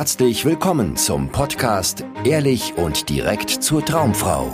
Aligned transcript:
herzlich 0.00 0.46
willkommen 0.46 0.96
zum 0.96 1.28
Podcast 1.28 2.06
Ehrlich 2.24 2.72
und 2.78 3.10
direkt 3.10 3.50
zur 3.50 3.84
Traumfrau. 3.84 4.50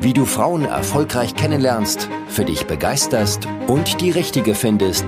Wie 0.00 0.14
du 0.14 0.24
Frauen 0.24 0.64
erfolgreich 0.64 1.34
kennenlernst, 1.34 2.08
für 2.26 2.46
dich 2.46 2.66
begeisterst 2.66 3.46
und 3.66 4.00
die 4.00 4.10
richtige 4.10 4.54
findest, 4.54 5.04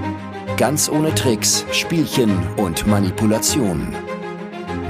ganz 0.58 0.90
ohne 0.90 1.14
Tricks, 1.14 1.64
Spielchen 1.72 2.46
und 2.58 2.86
Manipulation. 2.86 3.96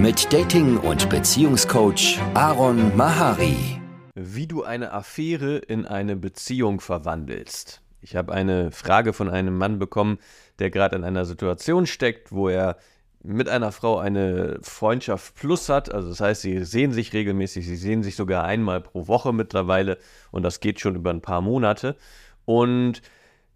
Mit 0.00 0.32
Dating- 0.32 0.78
und 0.78 1.08
Beziehungscoach 1.08 2.18
Aaron 2.34 2.96
Mahari. 2.96 3.80
Wie 4.16 4.48
du 4.48 4.64
eine 4.64 4.90
Affäre 4.90 5.58
in 5.58 5.86
eine 5.86 6.16
Beziehung 6.16 6.80
verwandelst. 6.80 7.80
Ich 8.00 8.16
habe 8.16 8.32
eine 8.32 8.72
Frage 8.72 9.12
von 9.12 9.30
einem 9.30 9.56
Mann 9.56 9.78
bekommen, 9.78 10.18
der 10.58 10.70
gerade 10.70 10.96
in 10.96 11.04
einer 11.04 11.26
Situation 11.26 11.86
steckt, 11.86 12.32
wo 12.32 12.48
er 12.48 12.76
mit 13.24 13.48
einer 13.48 13.72
Frau 13.72 13.98
eine 13.98 14.58
Freundschaft 14.62 15.34
plus 15.34 15.68
hat. 15.68 15.92
Also 15.92 16.08
das 16.08 16.20
heißt, 16.20 16.42
sie 16.42 16.64
sehen 16.64 16.92
sich 16.92 17.12
regelmäßig, 17.12 17.66
sie 17.66 17.76
sehen 17.76 18.02
sich 18.02 18.16
sogar 18.16 18.44
einmal 18.44 18.80
pro 18.80 19.06
Woche 19.06 19.32
mittlerweile 19.32 19.98
und 20.30 20.42
das 20.42 20.60
geht 20.60 20.80
schon 20.80 20.96
über 20.96 21.10
ein 21.10 21.20
paar 21.20 21.40
Monate. 21.40 21.96
Und 22.44 23.02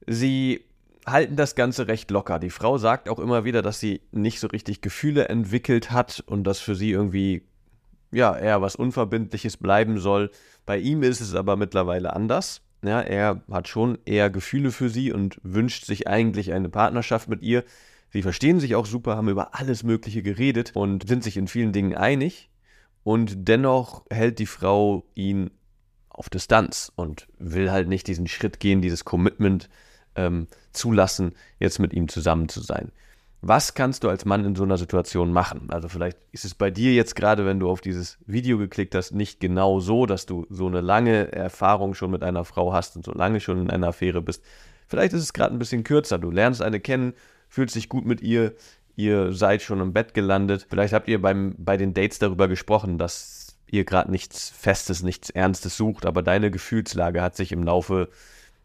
sie 0.06 0.64
halten 1.06 1.36
das 1.36 1.54
Ganze 1.54 1.88
recht 1.88 2.10
locker. 2.10 2.38
Die 2.38 2.50
Frau 2.50 2.78
sagt 2.78 3.08
auch 3.08 3.18
immer 3.18 3.44
wieder, 3.44 3.62
dass 3.62 3.80
sie 3.80 4.02
nicht 4.12 4.40
so 4.40 4.48
richtig 4.48 4.80
Gefühle 4.80 5.28
entwickelt 5.28 5.90
hat 5.90 6.22
und 6.26 6.44
dass 6.44 6.60
für 6.60 6.74
sie 6.74 6.90
irgendwie 6.90 7.42
ja 8.12 8.36
eher 8.36 8.62
was 8.62 8.76
Unverbindliches 8.76 9.56
bleiben 9.56 9.98
soll. 9.98 10.30
Bei 10.64 10.78
ihm 10.78 11.02
ist 11.02 11.20
es 11.20 11.34
aber 11.34 11.56
mittlerweile 11.56 12.14
anders. 12.14 12.62
Ja, 12.82 13.00
er 13.00 13.42
hat 13.50 13.68
schon 13.68 13.98
eher 14.04 14.30
Gefühle 14.30 14.70
für 14.70 14.88
sie 14.88 15.12
und 15.12 15.40
wünscht 15.42 15.84
sich 15.84 16.06
eigentlich 16.06 16.52
eine 16.52 16.68
Partnerschaft 16.68 17.28
mit 17.28 17.42
ihr. 17.42 17.64
Sie 18.10 18.22
verstehen 18.22 18.60
sich 18.60 18.74
auch 18.74 18.86
super, 18.86 19.16
haben 19.16 19.28
über 19.28 19.54
alles 19.54 19.82
Mögliche 19.82 20.22
geredet 20.22 20.72
und 20.74 21.08
sind 21.08 21.22
sich 21.24 21.36
in 21.36 21.48
vielen 21.48 21.72
Dingen 21.72 21.94
einig. 21.94 22.50
Und 23.02 23.48
dennoch 23.48 24.04
hält 24.10 24.38
die 24.38 24.46
Frau 24.46 25.04
ihn 25.14 25.50
auf 26.08 26.28
Distanz 26.28 26.92
und 26.96 27.28
will 27.38 27.70
halt 27.70 27.88
nicht 27.88 28.06
diesen 28.06 28.26
Schritt 28.26 28.58
gehen, 28.58 28.80
dieses 28.80 29.04
Commitment 29.04 29.68
ähm, 30.16 30.48
zulassen, 30.72 31.34
jetzt 31.60 31.78
mit 31.78 31.92
ihm 31.92 32.08
zusammen 32.08 32.48
zu 32.48 32.60
sein. 32.60 32.90
Was 33.42 33.74
kannst 33.74 34.02
du 34.02 34.08
als 34.08 34.24
Mann 34.24 34.44
in 34.44 34.56
so 34.56 34.64
einer 34.64 34.78
Situation 34.78 35.30
machen? 35.30 35.70
Also 35.70 35.88
vielleicht 35.88 36.18
ist 36.32 36.44
es 36.44 36.54
bei 36.54 36.70
dir 36.70 36.94
jetzt 36.94 37.14
gerade, 37.14 37.44
wenn 37.46 37.60
du 37.60 37.70
auf 37.70 37.80
dieses 37.80 38.18
Video 38.26 38.58
geklickt 38.58 38.94
hast, 38.94 39.12
nicht 39.12 39.40
genau 39.40 39.78
so, 39.78 40.06
dass 40.06 40.26
du 40.26 40.46
so 40.48 40.66
eine 40.66 40.80
lange 40.80 41.30
Erfahrung 41.32 41.94
schon 41.94 42.10
mit 42.10 42.22
einer 42.22 42.44
Frau 42.44 42.72
hast 42.72 42.96
und 42.96 43.04
so 43.04 43.12
lange 43.12 43.40
schon 43.40 43.60
in 43.60 43.70
einer 43.70 43.88
Affäre 43.88 44.22
bist. 44.22 44.42
Vielleicht 44.88 45.12
ist 45.12 45.22
es 45.22 45.32
gerade 45.32 45.54
ein 45.54 45.58
bisschen 45.58 45.84
kürzer. 45.84 46.18
Du 46.18 46.30
lernst 46.30 46.62
eine 46.62 46.80
kennen, 46.80 47.12
fühlst 47.48 47.74
dich 47.74 47.88
gut 47.88 48.04
mit 48.04 48.20
ihr, 48.20 48.54
ihr 48.96 49.32
seid 49.32 49.62
schon 49.62 49.80
im 49.80 49.92
Bett 49.92 50.14
gelandet. 50.14 50.66
Vielleicht 50.68 50.94
habt 50.94 51.08
ihr 51.08 51.20
beim, 51.20 51.54
bei 51.58 51.76
den 51.76 51.94
Dates 51.94 52.18
darüber 52.18 52.48
gesprochen, 52.48 52.98
dass 52.98 53.56
ihr 53.70 53.84
gerade 53.84 54.10
nichts 54.10 54.50
Festes, 54.50 55.02
nichts 55.02 55.30
Ernstes 55.30 55.76
sucht, 55.76 56.06
aber 56.06 56.22
deine 56.22 56.50
Gefühlslage 56.50 57.22
hat 57.22 57.36
sich 57.36 57.52
im 57.52 57.62
Laufe 57.62 58.08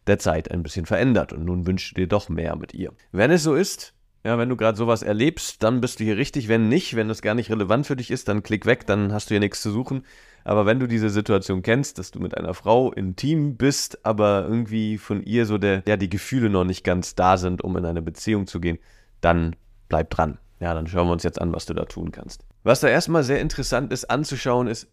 der 0.06 0.18
Zeit 0.18 0.50
ein 0.50 0.62
bisschen 0.62 0.86
verändert 0.86 1.32
und 1.32 1.44
nun 1.44 1.66
wünschst 1.66 1.92
du 1.92 2.00
dir 2.00 2.06
doch 2.06 2.28
mehr 2.28 2.56
mit 2.56 2.74
ihr. 2.74 2.92
Wenn 3.12 3.30
es 3.30 3.42
so 3.42 3.54
ist, 3.54 3.94
ja, 4.24 4.38
wenn 4.38 4.48
du 4.48 4.56
gerade 4.56 4.78
sowas 4.78 5.02
erlebst, 5.02 5.62
dann 5.62 5.80
bist 5.80 5.98
du 5.98 6.04
hier 6.04 6.16
richtig. 6.16 6.46
Wenn 6.46 6.68
nicht, 6.68 6.94
wenn 6.94 7.08
das 7.08 7.22
gar 7.22 7.34
nicht 7.34 7.50
relevant 7.50 7.86
für 7.86 7.96
dich 7.96 8.10
ist, 8.10 8.28
dann 8.28 8.42
klick 8.42 8.66
weg, 8.66 8.86
dann 8.86 9.12
hast 9.12 9.28
du 9.30 9.34
hier 9.34 9.40
nichts 9.40 9.62
zu 9.62 9.70
suchen. 9.72 10.04
Aber 10.44 10.64
wenn 10.64 10.78
du 10.78 10.86
diese 10.86 11.10
Situation 11.10 11.62
kennst, 11.62 11.98
dass 11.98 12.12
du 12.12 12.20
mit 12.20 12.36
einer 12.36 12.54
Frau 12.54 12.92
intim 12.92 13.56
bist, 13.56 14.04
aber 14.04 14.44
irgendwie 14.48 14.98
von 14.98 15.22
ihr 15.22 15.46
so 15.46 15.58
der, 15.58 15.82
ja, 15.86 15.96
die 15.96 16.10
Gefühle 16.10 16.50
noch 16.50 16.64
nicht 16.64 16.84
ganz 16.84 17.14
da 17.14 17.36
sind, 17.36 17.62
um 17.62 17.76
in 17.76 17.84
eine 17.84 18.02
Beziehung 18.02 18.46
zu 18.46 18.60
gehen, 18.60 18.78
dann 19.20 19.56
bleib 19.88 20.10
dran. 20.10 20.38
Ja, 20.60 20.74
dann 20.74 20.86
schauen 20.86 21.08
wir 21.08 21.12
uns 21.12 21.24
jetzt 21.24 21.40
an, 21.40 21.52
was 21.52 21.66
du 21.66 21.74
da 21.74 21.84
tun 21.84 22.12
kannst. 22.12 22.44
Was 22.62 22.80
da 22.80 22.88
erstmal 22.88 23.24
sehr 23.24 23.40
interessant 23.40 23.92
ist 23.92 24.04
anzuschauen, 24.08 24.68
ist, 24.68 24.86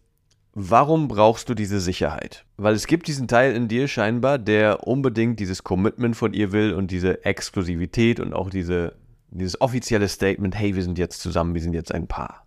warum 0.54 1.06
brauchst 1.06 1.48
du 1.48 1.54
diese 1.54 1.78
Sicherheit? 1.78 2.44
Weil 2.56 2.74
es 2.74 2.88
gibt 2.88 3.06
diesen 3.06 3.28
Teil 3.28 3.54
in 3.54 3.68
dir 3.68 3.86
scheinbar, 3.86 4.38
der 4.38 4.88
unbedingt 4.88 5.38
dieses 5.38 5.62
Commitment 5.62 6.16
von 6.16 6.32
ihr 6.32 6.50
will 6.50 6.74
und 6.74 6.90
diese 6.90 7.24
Exklusivität 7.24 8.18
und 8.18 8.34
auch 8.34 8.50
diese 8.50 8.94
dieses 9.30 9.60
offizielle 9.60 10.08
Statement, 10.08 10.54
hey, 10.56 10.74
wir 10.74 10.82
sind 10.82 10.98
jetzt 10.98 11.20
zusammen, 11.20 11.54
wir 11.54 11.62
sind 11.62 11.74
jetzt 11.74 11.92
ein 11.92 12.06
Paar. 12.06 12.46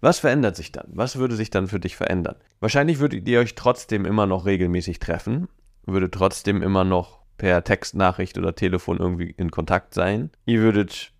Was 0.00 0.18
verändert 0.18 0.56
sich 0.56 0.72
dann? 0.72 0.88
Was 0.88 1.16
würde 1.16 1.36
sich 1.36 1.50
dann 1.50 1.68
für 1.68 1.78
dich 1.78 1.96
verändern? 1.96 2.36
Wahrscheinlich 2.60 2.98
würdet 2.98 3.28
ihr 3.28 3.40
euch 3.40 3.54
trotzdem 3.54 4.04
immer 4.04 4.26
noch 4.26 4.46
regelmäßig 4.46 4.98
treffen, 4.98 5.48
würde 5.86 6.10
trotzdem 6.10 6.60
immer 6.60 6.84
noch 6.84 7.20
per 7.38 7.62
Textnachricht 7.64 8.36
oder 8.38 8.54
Telefon 8.54 8.98
irgendwie 8.98 9.30
in 9.30 9.50
Kontakt 9.50 9.94
sein. 9.94 10.30
Ihr 10.44 10.60
würdet 10.60 11.12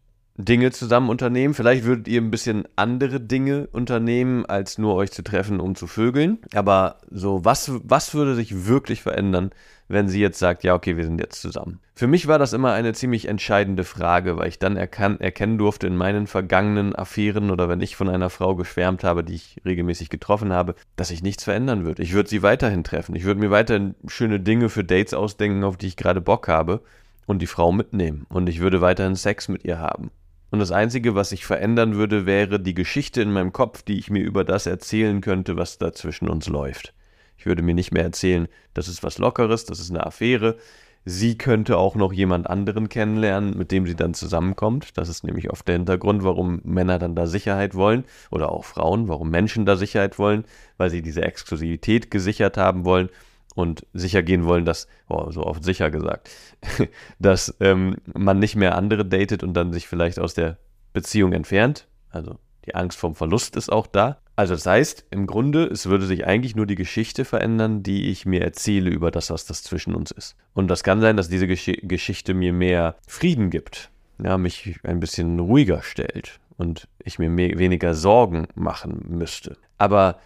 Dinge 0.45 0.73
zusammen 0.73 1.09
unternehmen. 1.09 1.55
Vielleicht 1.55 1.85
würdet 1.85 2.09
ihr 2.09 2.21
ein 2.21 2.31
bisschen 2.31 2.65
andere 2.77 3.21
Dinge 3.21 3.69
unternehmen, 3.73 4.45
als 4.47 4.79
nur 4.79 4.95
euch 4.95 5.13
zu 5.13 5.23
treffen, 5.23 5.61
um 5.61 5.75
zu 5.75 5.87
vögeln. 5.87 6.39
Aber 6.55 6.99
so, 7.11 7.45
was, 7.45 7.71
was 7.85 8.15
würde 8.15 8.35
sich 8.35 8.67
wirklich 8.67 9.03
verändern, 9.03 9.51
wenn 9.89 10.09
sie 10.09 10.21
jetzt 10.21 10.39
sagt, 10.39 10.65
ja, 10.65 10.75
okay, 10.75 10.97
wir 10.97 11.05
sind 11.05 11.21
jetzt 11.21 11.41
zusammen? 11.41 11.81
Für 11.95 12.07
mich 12.07 12.27
war 12.27 12.39
das 12.39 12.55
immer 12.55 12.73
eine 12.73 12.95
ziemlich 12.95 13.29
entscheidende 13.29 13.85
Frage, 13.85 14.37
weil 14.37 14.49
ich 14.49 14.59
dann 14.59 14.77
erkan 14.77 15.21
erkennen 15.21 15.59
durfte 15.59 15.87
in 15.87 15.97
meinen 15.97 16.27
vergangenen 16.27 16.97
Affären 16.97 17.51
oder 17.51 17.69
wenn 17.69 17.81
ich 17.81 17.95
von 17.95 18.09
einer 18.09 18.31
Frau 18.31 18.57
geschwärmt 18.57 19.05
habe, 19.05 19.23
die 19.23 19.35
ich 19.35 19.61
regelmäßig 19.65 20.09
getroffen 20.09 20.53
habe, 20.53 20.75
dass 20.97 21.09
sich 21.09 21.23
nichts 21.23 21.45
verändern 21.45 21.85
würde. 21.85 22.03
Ich 22.03 22.15
würde 22.15 22.31
sie 22.31 22.43
weiterhin 22.43 22.85
treffen. 22.85 23.15
Ich 23.15 23.25
würde 23.25 23.41
mir 23.41 23.51
weiterhin 23.51 23.95
schöne 24.09 24.41
Dinge 24.41 24.71
für 24.71 24.83
Dates 24.83 25.15
ausdenken, 25.15 25.63
auf 25.63 25.77
die 25.77 25.89
ich 25.89 25.97
gerade 25.97 26.21
Bock 26.21 26.49
habe 26.49 26.81
und 27.27 27.41
die 27.41 27.47
Frau 27.47 27.71
mitnehmen. 27.71 28.27
Und 28.29 28.49
ich 28.49 28.61
würde 28.61 28.81
weiterhin 28.81 29.15
Sex 29.15 29.49
mit 29.49 29.65
ihr 29.65 29.79
haben. 29.79 30.11
Und 30.53 30.59
das 30.59 30.71
Einzige, 30.71 31.15
was 31.15 31.31
sich 31.31 31.47
verändern 31.47 31.95
würde, 31.97 32.27
wäre 32.27 32.61
die 32.61 32.75
Geschichte 32.75 33.23
in 33.23 33.33
meinem 33.33 33.55
Kopf, 33.55 33.81
die 33.81 33.99
ich 33.99 34.11
mir 34.11 34.23
über 34.23 34.45
das 34.45 34.67
erzählen 34.67 35.23
könnte, 35.23 35.57
was 35.57 35.79
da 35.79 35.95
zwischen 35.95 36.29
uns 36.29 36.47
läuft. 36.47 36.93
Ich 37.39 37.47
würde 37.47 37.63
mir 37.63 37.75
nicht 37.75 37.91
mehr 37.91 38.03
erzählen, 38.03 38.47
das 38.75 38.87
ist 38.87 39.03
was 39.03 39.17
Lockeres, 39.17 39.65
das 39.65 39.81
ist 39.81 39.89
eine 39.89 40.05
Affäre. 40.05 40.59
Sie 41.07 41.39
könnte 41.39 41.79
auch 41.79 41.95
noch 41.95 42.13
jemand 42.13 42.51
anderen 42.51 42.91
kennenlernen, 42.91 43.57
mit 43.57 43.73
dem 43.73 43.87
sie 43.87 43.97
dann 43.97 44.13
zusammenkommt. 44.13 44.99
Das 44.99 45.09
ist 45.09 45.25
nämlich 45.25 45.51
oft 45.51 45.67
der 45.67 45.77
Hintergrund, 45.77 46.23
warum 46.23 46.61
Männer 46.65 46.99
dann 46.99 47.17
da 47.17 47.27
Sicherheit 47.27 47.75
wollen 47.75 48.05
oder 48.31 48.53
auch 48.53 48.67
Frauen, 48.67 49.09
warum 49.09 49.31
Menschen 49.31 49.65
da 49.65 49.77
Sicherheit 49.77 50.19
wollen, 50.19 50.45
weil 50.77 50.91
sie 50.91 51.01
diese 51.01 51.23
Exklusivität 51.23 52.11
gesichert 52.11 52.59
haben 52.59 52.85
wollen 52.85 53.09
und 53.55 53.87
sicher 53.93 54.23
gehen 54.23 54.45
wollen, 54.45 54.65
dass, 54.65 54.89
oh, 55.09 55.31
so 55.31 55.45
oft 55.45 55.65
sicher 55.65 55.91
gesagt, 55.91 56.31
dass 57.19 57.55
ähm, 57.61 57.97
man 58.15 58.39
nicht 58.39 58.57
mehr 58.57 58.77
andere 58.77 59.05
datet 59.05 59.43
und 59.43 59.55
dann 59.55 59.73
sich 59.73 59.87
vielleicht 59.87 60.19
aus 60.19 60.35
der 60.35 60.59
Beziehung 60.93 61.33
entfernt. 61.33 61.87
Also 62.11 62.39
die 62.67 62.75
Angst 62.75 62.99
vom 62.99 63.15
Verlust 63.15 63.57
ist 63.57 63.71
auch 63.71 63.87
da. 63.87 64.19
Also 64.37 64.55
das 64.55 64.67
heißt, 64.67 65.07
im 65.11 65.27
Grunde, 65.27 65.65
es 65.67 65.87
würde 65.87 66.07
sich 66.07 66.27
eigentlich 66.27 66.57
nur 66.57 66.67
die 66.67 66.75
Geschichte 66.75 67.25
verändern, 67.25 67.83
die 67.83 68.09
ich 68.11 68.25
mir 68.25 68.43
erzähle 68.43 68.91
über 68.91 69.11
das, 69.11 69.31
was 69.31 69.45
das 69.45 69.63
zwischen 69.63 69.95
uns 69.95 70.11
ist. 70.11 70.37
Und 70.55 70.69
das 70.69 70.83
kann 70.83 71.01
sein, 71.01 71.17
dass 71.17 71.29
diese 71.29 71.47
Gesch 71.47 71.71
Geschichte 71.83 72.33
mir 72.33 72.53
mehr 72.53 72.97
Frieden 73.07 73.51
gibt, 73.51 73.91
ja, 74.23 74.39
mich 74.39 74.79
ein 74.85 75.01
bisschen 75.01 75.39
ruhiger 75.39 75.83
stellt 75.83 76.41
und 76.57 76.89
ich 77.05 77.19
mir 77.19 77.29
mehr, 77.29 77.59
weniger 77.59 77.95
Sorgen 77.95 78.49
machen 78.55 79.05
müsste. 79.09 79.59
Aber 79.77 80.19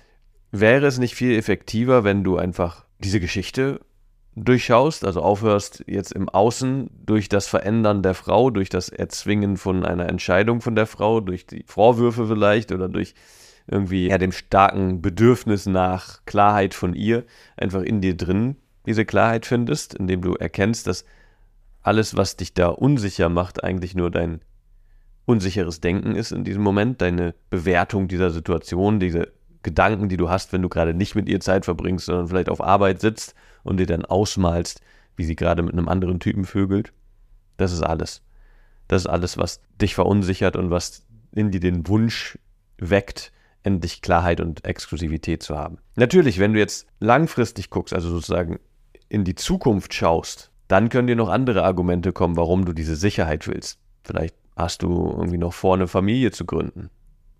wäre 0.53 0.87
es 0.87 0.99
nicht 0.99 1.15
viel 1.15 1.37
effektiver, 1.37 2.05
wenn 2.05 2.23
du 2.23 2.37
einfach 2.37 2.86
diese 2.99 3.21
Geschichte 3.21 3.81
durchschaust, 4.35 5.05
also 5.05 5.23
aufhörst 5.23 5.85
jetzt 5.87 6.13
im 6.13 6.29
Außen 6.29 6.91
durch 7.05 7.29
das 7.29 7.47
Verändern 7.47 8.03
der 8.03 8.15
Frau, 8.15 8.51
durch 8.51 8.69
das 8.69 8.91
Erzwingen 8.91 9.57
von 9.57 9.85
einer 9.85 10.09
Entscheidung 10.09 10.61
von 10.61 10.77
der 10.77 10.87
Frau, 10.87 11.21
durch 11.21 11.47
die 11.47 11.65
Vorwürfe 11.67 12.27
vielleicht 12.27 12.71
oder 12.73 12.89
durch 12.89 13.15
irgendwie 13.67 14.09
ja, 14.09 14.19
dem 14.19 14.33
starken 14.33 15.01
Bedürfnis 15.03 15.67
nach 15.67 16.25
Klarheit 16.27 16.75
von 16.75 16.95
ihr 16.95 17.25
einfach 17.57 17.83
in 17.83 18.01
dir 18.01 18.17
drin 18.17 18.57
diese 18.87 19.05
Klarheit 19.05 19.47
findest, 19.47 19.95
indem 19.95 20.23
du 20.23 20.35
erkennst, 20.35 20.87
dass 20.87 21.05
alles, 21.83 22.17
was 22.17 22.37
dich 22.37 22.55
da 22.55 22.69
unsicher 22.69 23.29
macht, 23.29 23.65
eigentlich 23.65 23.95
nur 23.95 24.11
dein 24.11 24.41
unsicheres 25.25 25.81
Denken 25.81 26.15
ist 26.15 26.31
in 26.31 26.45
diesem 26.45 26.63
Moment, 26.63 27.01
deine 27.01 27.35
Bewertung 27.51 28.07
dieser 28.07 28.31
Situation, 28.31 29.01
diese 29.01 29.33
Gedanken, 29.67 30.09
die 30.09 30.17
du 30.17 30.31
hast, 30.31 30.53
wenn 30.53 30.63
du 30.63 30.69
gerade 30.69 30.95
nicht 30.95 31.17
mit 31.17 31.29
ihr 31.29 31.41
Zeit 31.41 31.65
verbringst, 31.65 32.07
sondern 32.07 32.29
vielleicht 32.29 32.49
auf 32.49 32.61
Arbeit 32.61 33.01
sitzt 33.01 33.35
und 33.65 33.79
dir 33.79 33.87
dann 33.87 34.05
ausmalst, 34.05 34.81
wie 35.17 35.25
sie 35.25 35.35
gerade 35.35 35.65
mit 35.65 35.73
einem 35.73 35.89
anderen 35.89 36.21
Typen 36.21 36.45
vögelt. 36.45 36.93
Das 37.57 37.73
ist 37.73 37.83
alles. 37.83 38.23
Das 38.87 39.03
ist 39.03 39.07
alles, 39.09 39.37
was 39.39 39.61
dich 39.83 39.97
verunsichert 39.97 40.55
und 40.55 40.71
was 40.71 41.05
in 41.33 41.51
dir 41.51 41.59
den 41.59 41.89
Wunsch 41.89 42.39
weckt, 42.79 43.33
endlich 43.65 44.03
Klarheit 44.03 44.41
und 44.41 44.65
Exklusivität 44.65 45.43
zu 45.43 45.59
haben. 45.59 45.79
Natürlich, 45.97 46.39
wenn 46.39 46.53
du 46.53 46.61
jetzt 46.61 46.87
langfristig 47.01 47.69
guckst, 47.69 47.93
also 47.93 48.09
sozusagen 48.09 48.61
in 49.09 49.25
die 49.25 49.35
Zukunft 49.35 49.95
schaust, 49.95 50.53
dann 50.69 50.91
können 50.91 51.09
dir 51.09 51.17
noch 51.17 51.29
andere 51.29 51.65
Argumente 51.65 52.13
kommen, 52.13 52.37
warum 52.37 52.65
du 52.67 52.73
diese 52.73 52.95
Sicherheit 52.95 53.49
willst. 53.49 53.81
Vielleicht 54.05 54.37
hast 54.55 54.85
du 54.85 55.11
irgendwie 55.11 55.39
noch 55.39 55.55
vor, 55.55 55.75
eine 55.75 55.89
Familie 55.89 56.31
zu 56.31 56.45
gründen. 56.45 56.89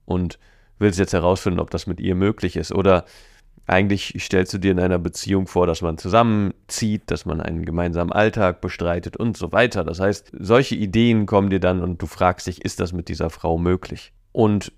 Und 0.05 0.41
willst 0.79 0.99
jetzt 0.99 1.13
herausfinden, 1.13 1.61
ob 1.61 1.71
das 1.71 1.87
mit 1.87 2.01
ihr 2.01 2.15
möglich 2.15 2.57
ist. 2.57 2.73
Oder 2.73 3.05
eigentlich 3.67 4.15
stellst 4.19 4.55
du 4.55 4.59
dir 4.59 4.71
in 4.71 4.81
einer 4.81 4.99
Beziehung 4.99 5.47
vor, 5.47 5.67
dass 5.67 5.83
man 5.83 5.99
zusammenzieht, 5.99 7.11
dass 7.11 7.27
man 7.27 7.41
einen 7.41 7.65
gemeinsamen 7.65 8.13
Alltag 8.13 8.61
bestreitet 8.61 9.17
und 9.17 9.37
so 9.37 9.53
weiter. 9.53 9.83
Das 9.85 9.99
heißt, 9.99 10.33
solche 10.39 10.77
Ideen 10.77 11.27
kommen 11.27 11.51
dir 11.51 11.61
dann 11.61 11.81
und 11.83 12.01
du 12.01 12.07
fragst 12.07 12.47
dich, 12.47 12.65
ist 12.65 12.79
das 12.79 12.93
mit 12.93 13.09
dieser 13.09 13.31
Frau 13.31 13.59
möglich? 13.59 14.13
Und 14.33 14.73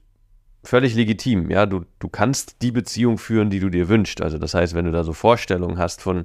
völlig 0.64 0.94
legitim. 0.94 1.50
Ja, 1.50 1.66
du, 1.66 1.84
du 1.98 2.08
kannst 2.08 2.62
die 2.62 2.72
Beziehung 2.72 3.18
führen, 3.18 3.50
die 3.50 3.60
du 3.60 3.68
dir 3.68 3.88
wünschst. 3.88 4.22
Also 4.22 4.38
das 4.38 4.54
heißt, 4.54 4.74
wenn 4.74 4.86
du 4.86 4.92
da 4.92 5.04
so 5.04 5.12
Vorstellungen 5.12 5.78
hast 5.78 6.00
von 6.00 6.24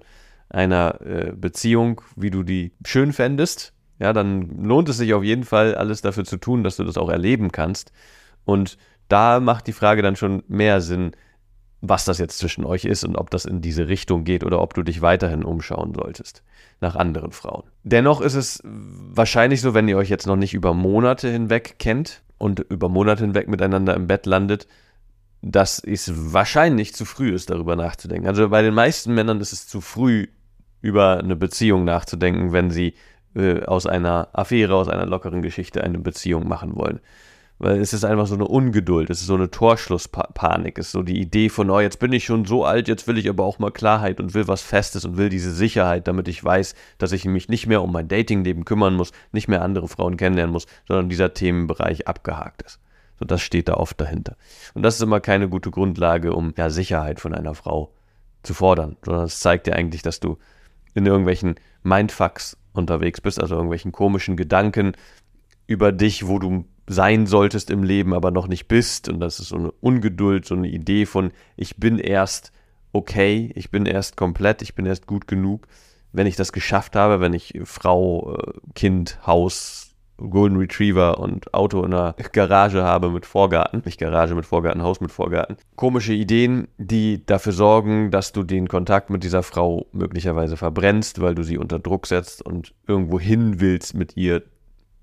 einer 0.50 1.02
äh, 1.02 1.34
Beziehung, 1.36 2.02
wie 2.16 2.30
du 2.30 2.44
die 2.44 2.72
schön 2.86 3.12
fändest, 3.12 3.74
ja, 4.00 4.14
dann 4.14 4.64
lohnt 4.64 4.90
es 4.90 4.98
sich 4.98 5.14
auf 5.14 5.24
jeden 5.24 5.44
Fall, 5.44 5.76
alles 5.76 6.02
dafür 6.02 6.26
zu 6.26 6.38
tun, 6.38 6.64
dass 6.64 6.78
du 6.78 6.84
das 6.84 6.98
auch 6.98 7.10
erleben 7.10 7.52
kannst. 7.52 7.92
Und 8.46 8.78
da 9.08 9.40
macht 9.40 9.68
die 9.68 9.74
Frage 9.74 10.02
dann 10.02 10.16
schon 10.16 10.44
mehr 10.48 10.82
Sinn, 10.82 11.12
was 11.82 12.06
das 12.06 12.18
jetzt 12.18 12.38
zwischen 12.38 12.66
euch 12.66 12.86
ist 12.86 13.04
und 13.04 13.18
ob 13.18 13.30
das 13.30 13.44
in 13.44 13.62
diese 13.62 13.90
Richtung 13.90 14.24
geht 14.24 14.46
oder 14.46 14.62
ob 14.62 14.74
du 14.74 14.84
dich 14.84 15.02
weiterhin 15.02 15.44
umschauen 15.44 15.94
solltest 15.94 16.42
nach 16.80 16.96
anderen 16.96 17.34
Frauen. 17.34 17.64
Dennoch 17.84 18.22
ist 18.22 18.36
es 18.36 18.62
wahrscheinlich 18.64 19.60
so, 19.60 19.74
wenn 19.74 19.90
ihr 19.90 19.98
euch 19.98 20.10
jetzt 20.10 20.26
noch 20.26 20.38
nicht 20.38 20.54
über 20.54 20.74
Monate 20.74 21.30
hinweg 21.30 21.76
kennt 21.80 22.24
und 22.38 22.62
über 22.62 22.88
Monate 22.88 23.24
hinweg 23.24 23.50
miteinander 23.50 23.96
im 23.96 24.08
Bett 24.08 24.26
landet, 24.26 24.68
dass 25.42 25.80
es 25.80 26.34
wahrscheinlich 26.34 26.96
zu 26.96 27.04
früh 27.04 27.34
ist, 27.34 27.50
darüber 27.50 27.76
nachzudenken. 27.76 28.28
Also 28.28 28.48
bei 28.48 28.62
den 28.62 28.74
meisten 28.74 29.14
Männern 29.14 29.42
ist 29.42 29.52
es 29.52 29.68
zu 29.68 29.82
früh, 29.82 30.28
über 30.82 31.18
eine 31.18 31.36
Beziehung 31.36 31.84
nachzudenken, 31.84 32.54
wenn 32.54 32.72
sie 32.72 32.94
äh, 33.36 33.64
aus 33.64 33.88
einer 33.88 34.30
Affäre, 34.34 34.76
aus 34.76 34.88
einer 34.88 35.06
lockeren 35.06 35.42
Geschichte 35.42 35.84
eine 35.84 36.00
Beziehung 36.00 36.48
machen 36.48 36.76
wollen. 36.76 37.02
Weil 37.64 37.80
es 37.80 37.94
ist 37.94 38.04
einfach 38.04 38.28
so 38.28 38.36
eine 38.36 38.46
Ungeduld, 38.46 39.10
es 39.10 39.22
ist 39.22 39.28
so 39.28 39.36
eine 39.36 39.50
Torschlusspanik, 39.50 40.78
es 40.78 40.88
ist 40.88 40.92
so 40.92 41.02
die 41.02 41.22
Idee 41.22 41.48
von, 41.48 41.70
oh, 41.70 41.80
jetzt 41.80 41.98
bin 41.98 42.12
ich 42.12 42.26
schon 42.26 42.44
so 42.44 42.66
alt, 42.66 42.90
jetzt 42.90 43.08
will 43.08 43.18
ich 43.18 43.30
aber 43.30 43.46
auch 43.46 43.58
mal 43.58 43.72
Klarheit 43.72 44.20
und 44.20 44.34
will 44.34 44.50
was 44.50 44.62
Festes 44.62 45.06
und 45.06 45.16
will 45.16 45.30
diese 45.30 45.54
Sicherheit, 45.54 46.10
damit 46.10 46.28
ich 46.28 46.44
weiß, 46.44 46.76
dass 46.98 47.14
ich 47.14 47.24
mich 47.24 47.48
nicht 47.48 47.66
mehr 47.66 47.82
um 47.82 47.94
mein 47.94 48.10
Datingleben 48.10 48.66
kümmern 48.66 48.96
muss, 48.96 49.14
nicht 49.32 49.48
mehr 49.48 49.62
andere 49.62 49.88
Frauen 49.88 50.18
kennenlernen 50.18 50.52
muss, 50.52 50.68
sondern 50.90 51.08
dieser 51.08 51.34
Themenbereich 51.34 52.06
abgehakt 52.06 52.64
ist. 52.64 52.82
So, 53.18 53.24
das 53.24 53.42
steht 53.42 53.70
da 53.70 53.76
oft 53.76 54.02
dahinter. 54.02 54.36
Und 54.74 54.84
das 54.84 54.96
ist 54.96 55.02
immer 55.02 55.22
keine 55.22 55.48
gute 55.48 55.72
Grundlage, 55.72 56.34
um 56.34 56.54
ja, 56.58 56.70
Sicherheit 56.70 57.22
von 57.22 57.34
einer 57.34 57.56
Frau 57.56 57.94
zu 58.42 58.54
fordern, 58.54 58.98
sondern 59.06 59.24
es 59.24 59.40
zeigt 59.40 59.68
dir 59.68 59.78
eigentlich, 59.78 60.02
dass 60.02 60.20
du 60.20 60.38
in 60.96 61.06
irgendwelchen 61.06 61.56
Mindfucks 61.84 62.58
unterwegs 62.74 63.22
bist, 63.22 63.42
also 63.42 63.56
irgendwelchen 63.56 63.94
komischen 63.94 64.36
Gedanken 64.36 64.98
über 65.66 65.94
dich, 65.94 66.28
wo 66.28 66.40
du 66.40 66.66
sein 66.88 67.28
solltest 67.28 67.70
im 67.70 67.84
Leben, 67.84 68.14
aber 68.14 68.32
noch 68.32 68.48
nicht 68.48 68.68
bist. 68.68 69.10
Und 69.10 69.20
das 69.20 69.40
ist 69.40 69.50
so 69.50 69.56
eine 69.56 69.72
Ungeduld, 69.72 70.46
so 70.46 70.56
eine 70.56 70.68
Idee 70.68 71.06
von, 71.06 71.32
ich 71.56 71.78
bin 71.78 72.00
erst 72.00 72.52
okay, 72.94 73.52
ich 73.56 73.72
bin 73.72 73.86
erst 73.86 74.16
komplett, 74.16 74.62
ich 74.62 74.76
bin 74.76 74.86
erst 74.86 75.08
gut 75.08 75.28
genug, 75.28 75.68
wenn 76.14 76.28
ich 76.28 76.36
das 76.36 76.54
geschafft 76.54 76.96
habe, 76.96 77.20
wenn 77.20 77.34
ich 77.34 77.60
Frau, 77.66 78.38
äh, 78.38 78.54
Kind, 78.76 79.20
Haus, 79.26 79.90
Golden 80.18 80.58
Retriever 80.58 81.18
und 81.20 81.54
Auto 81.56 81.84
in 81.84 81.92
der 81.92 82.16
Garage 82.32 82.84
habe 82.84 83.10
mit 83.10 83.26
Vorgarten. 83.26 83.82
Nicht 83.84 84.00
Garage 84.00 84.36
mit 84.36 84.46
Vorgarten, 84.46 84.84
Haus 84.84 85.02
mit 85.02 85.12
Vorgarten. 85.12 85.58
Komische 85.76 86.14
Ideen, 86.14 86.68
die 86.78 87.26
dafür 87.26 87.52
sorgen, 87.52 88.12
dass 88.12 88.32
du 88.32 88.44
den 88.44 88.68
Kontakt 88.68 89.10
mit 89.10 89.24
dieser 89.24 89.42
Frau 89.42 89.88
möglicherweise 89.92 90.56
verbrennst, 90.56 91.20
weil 91.20 91.34
du 91.34 91.42
sie 91.42 91.58
unter 91.58 91.80
Druck 91.80 92.06
setzt 92.06 92.46
und 92.46 92.76
irgendwo 92.88 93.20
hin 93.20 93.60
willst 93.60 93.96
mit 93.96 94.16
ihr, 94.16 94.44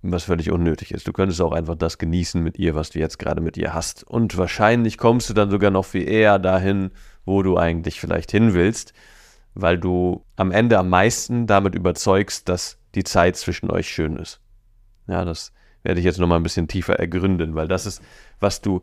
was 0.02 0.24
völlig 0.24 0.50
unnötig 0.50 0.92
ist. 0.92 1.06
Du 1.06 1.12
könntest 1.12 1.40
auch 1.40 1.52
einfach 1.52 1.74
das 1.74 1.98
genießen 1.98 2.42
mit 2.42 2.58
ihr, 2.58 2.74
was 2.74 2.90
du 2.90 2.98
jetzt 2.98 3.18
gerade 3.18 3.40
mit 3.40 3.56
ihr 3.56 3.74
hast. 3.74 4.04
Und 4.04 4.36
wahrscheinlich 4.38 4.96
kommst 4.96 5.28
du 5.28 5.34
dann 5.34 5.50
sogar 5.50 5.70
noch 5.70 5.84
viel 5.84 6.08
eher 6.08 6.38
dahin, 6.38 6.90
wo 7.24 7.42
du 7.42 7.58
eigentlich 7.58 8.00
vielleicht 8.00 8.30
hin 8.30 8.54
willst, 8.54 8.94
weil 9.54 9.78
du 9.78 10.24
am 10.36 10.52
Ende 10.52 10.78
am 10.78 10.88
meisten 10.88 11.46
damit 11.46 11.74
überzeugst, 11.74 12.48
dass 12.48 12.78
die 12.94 13.04
Zeit 13.04 13.36
zwischen 13.36 13.70
euch 13.70 13.88
schön 13.88 14.16
ist. 14.16 14.40
Ja, 15.06 15.24
das 15.24 15.52
werde 15.82 16.00
ich 16.00 16.06
jetzt 16.06 16.18
nochmal 16.18 16.38
ein 16.38 16.44
bisschen 16.44 16.68
tiefer 16.68 16.98
ergründen, 16.98 17.54
weil 17.54 17.68
das 17.68 17.86
ist, 17.86 18.02
was 18.38 18.60
du 18.60 18.82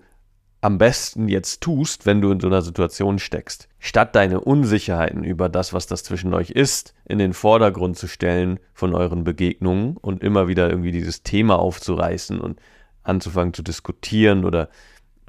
am 0.62 0.78
besten 0.78 1.28
jetzt 1.28 1.62
tust, 1.62 2.06
wenn 2.06 2.22
du 2.22 2.32
in 2.32 2.40
so 2.40 2.48
einer 2.48 2.62
Situation 2.62 3.20
steckst. 3.20 3.70
Statt 3.80 4.16
deine 4.16 4.42
Unsicherheiten 4.42 5.24
über 5.24 5.50
das, 5.50 5.74
was 5.74 5.88
das 5.88 6.04
zwischen 6.04 6.34
euch 6.34 6.50
ist, 6.50 6.94
in 7.06 7.20
den 7.20 7.34
Vordergrund 7.34 7.98
zu 7.98 8.08
stellen 8.08 8.60
von 8.74 8.96
euren 8.96 9.24
Begegnungen 9.24 9.98
und 9.98 10.24
immer 10.24 10.48
wieder 10.48 10.70
irgendwie 10.70 10.92
dieses 10.92 11.24
Thema 11.24 11.60
aufzureißen 11.60 12.40
und 12.40 12.60
anzufangen 13.04 13.54
zu 13.54 13.62
diskutieren 13.62 14.46
oder 14.46 14.70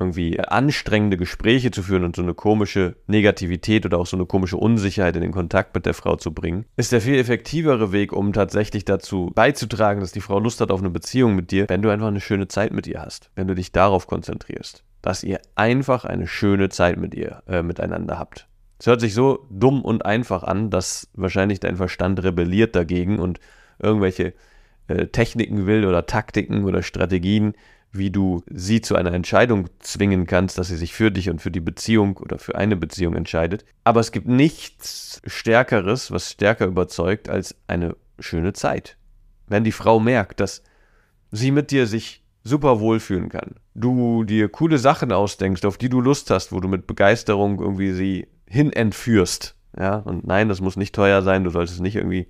irgendwie 0.00 0.38
anstrengende 0.38 1.16
Gespräche 1.16 1.72
zu 1.72 1.82
führen 1.82 2.04
und 2.04 2.14
so 2.14 2.22
eine 2.22 2.34
komische 2.34 2.96
Negativität 3.08 3.84
oder 3.84 3.98
auch 3.98 4.06
so 4.06 4.16
eine 4.16 4.26
komische 4.26 4.56
Unsicherheit 4.56 5.16
in 5.16 5.22
den 5.22 5.32
Kontakt 5.32 5.75
mit 5.75 5.86
der 5.86 5.94
Frau 5.94 6.14
zu 6.14 6.32
bringen, 6.32 6.66
ist 6.76 6.92
der 6.92 7.00
viel 7.00 7.16
effektivere 7.16 7.90
Weg, 7.90 8.12
um 8.12 8.32
tatsächlich 8.32 8.84
dazu 8.84 9.32
beizutragen, 9.34 10.00
dass 10.00 10.12
die 10.12 10.20
Frau 10.20 10.38
Lust 10.38 10.60
hat 10.60 10.70
auf 10.70 10.80
eine 10.80 10.90
Beziehung 10.90 11.34
mit 11.34 11.50
dir, 11.50 11.69
wenn 11.69 11.82
du 11.82 11.90
einfach 11.90 12.06
eine 12.06 12.20
schöne 12.20 12.46
Zeit 12.46 12.72
mit 12.72 12.86
ihr 12.86 13.00
hast, 13.00 13.30
wenn 13.34 13.48
du 13.48 13.56
dich 13.56 13.72
darauf 13.72 14.06
konzentrierst 14.06 14.84
dass 15.03 15.23
ihr 15.23 15.41
einfach 15.55 16.05
eine 16.05 16.27
schöne 16.27 16.69
Zeit 16.69 16.97
mit 16.99 17.15
ihr, 17.15 17.43
äh, 17.49 17.62
miteinander 17.62 18.19
habt. 18.19 18.47
Es 18.79 18.87
hört 18.87 19.00
sich 19.00 19.15
so 19.15 19.47
dumm 19.50 19.83
und 19.83 20.05
einfach 20.06 20.45
an, 20.45 20.71
dass 20.71 21.09
wahrscheinlich 21.15 21.61
dein 21.61 21.77
Verstand 21.77 22.23
rebelliert 22.23 22.77
dagegen 22.77 23.19
und 23.19 23.41
irgendwelche 23.79 24.35
äh, 24.87 25.06
Techniken 25.06 25.67
will 25.67 25.85
oder 25.85 26.06
Taktiken 26.06 26.65
oder 26.65 26.83
Strategien, 26.83 27.55
wie 27.91 28.11
du 28.11 28.43
sie 28.50 28.81
zu 28.81 28.97
einer 28.97 29.12
Entscheidung 29.12 29.69
zwingen 29.81 30.27
kannst, 30.27 30.59
dass 30.59 30.69
sie 30.69 30.77
sich 30.77 30.93
für 30.95 31.11
dich 31.11 31.31
und 31.31 31.41
für 31.41 31.50
die 31.50 31.61
Beziehung 31.61 32.17
oder 32.19 32.39
für 32.39 32.55
eine 32.55 32.77
Beziehung 32.77 33.15
entscheidet. 33.15 33.65
Aber 33.85 34.00
es 34.00 34.12
gibt 34.12 34.29
nichts 34.29 35.23
Stärkeres, 35.27 36.11
was 36.11 36.31
stärker 36.31 36.67
überzeugt 36.67 37.29
als 37.29 37.56
eine 37.67 37.97
schöne 38.19 38.53
Zeit. 38.53 38.97
Wenn 39.47 39.65
die 39.65 39.73
Frau 39.73 40.00
merkt, 40.00 40.41
dass 40.41 40.62
sie 41.31 41.50
mit 41.50 41.71
dir 41.71 41.87
sich 41.87 42.23
super 42.49 42.81
wohlfühlen 42.81 43.29
kann. 43.29 43.56
Du 43.75 44.25
dir 44.25 44.49
coole 44.49 44.79
Sachen 44.79 45.12
ausdenkst, 45.12 45.65
auf 45.65 45.79
die 45.79 45.89
du 45.89 46.00
Lust 46.00 46.31
hast, 46.31 46.53
wo 46.53 46.61
du 46.61 46.69
mit 46.69 46.87
Begeisterung 46.87 47.61
irgendwie 47.61 47.93
sie 47.93 48.29
hin 48.47 48.73
entführst. 48.73 49.55
Ja, 49.79 49.97
und 49.97 50.27
nein, 50.27 50.49
das 50.49 50.61
muss 50.61 50.77
nicht 50.77 50.95
teuer 50.95 51.23
sein, 51.23 51.45
du 51.45 51.50
solltest 51.50 51.81
nicht 51.81 51.97
irgendwie 51.97 52.29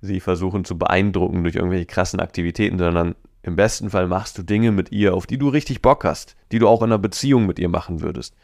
sie 0.00 0.20
versuchen 0.20 0.64
zu 0.64 0.78
beeindrucken 0.78 1.42
durch 1.42 1.56
irgendwelche 1.56 1.86
krassen 1.86 2.20
Aktivitäten, 2.20 2.78
sondern 2.78 3.14
im 3.42 3.56
besten 3.56 3.90
Fall 3.90 4.06
machst 4.06 4.38
du 4.38 4.42
Dinge 4.42 4.72
mit 4.72 4.92
ihr, 4.92 5.14
auf 5.14 5.26
die 5.26 5.38
du 5.38 5.48
richtig 5.48 5.82
Bock 5.82 6.04
hast, 6.04 6.36
die 6.52 6.58
du 6.58 6.68
auch 6.68 6.82
in 6.82 6.86
einer 6.86 6.98
Beziehung 6.98 7.46
mit 7.46 7.58
ihr 7.58 7.68
machen 7.68 8.00
würdest. 8.00 8.34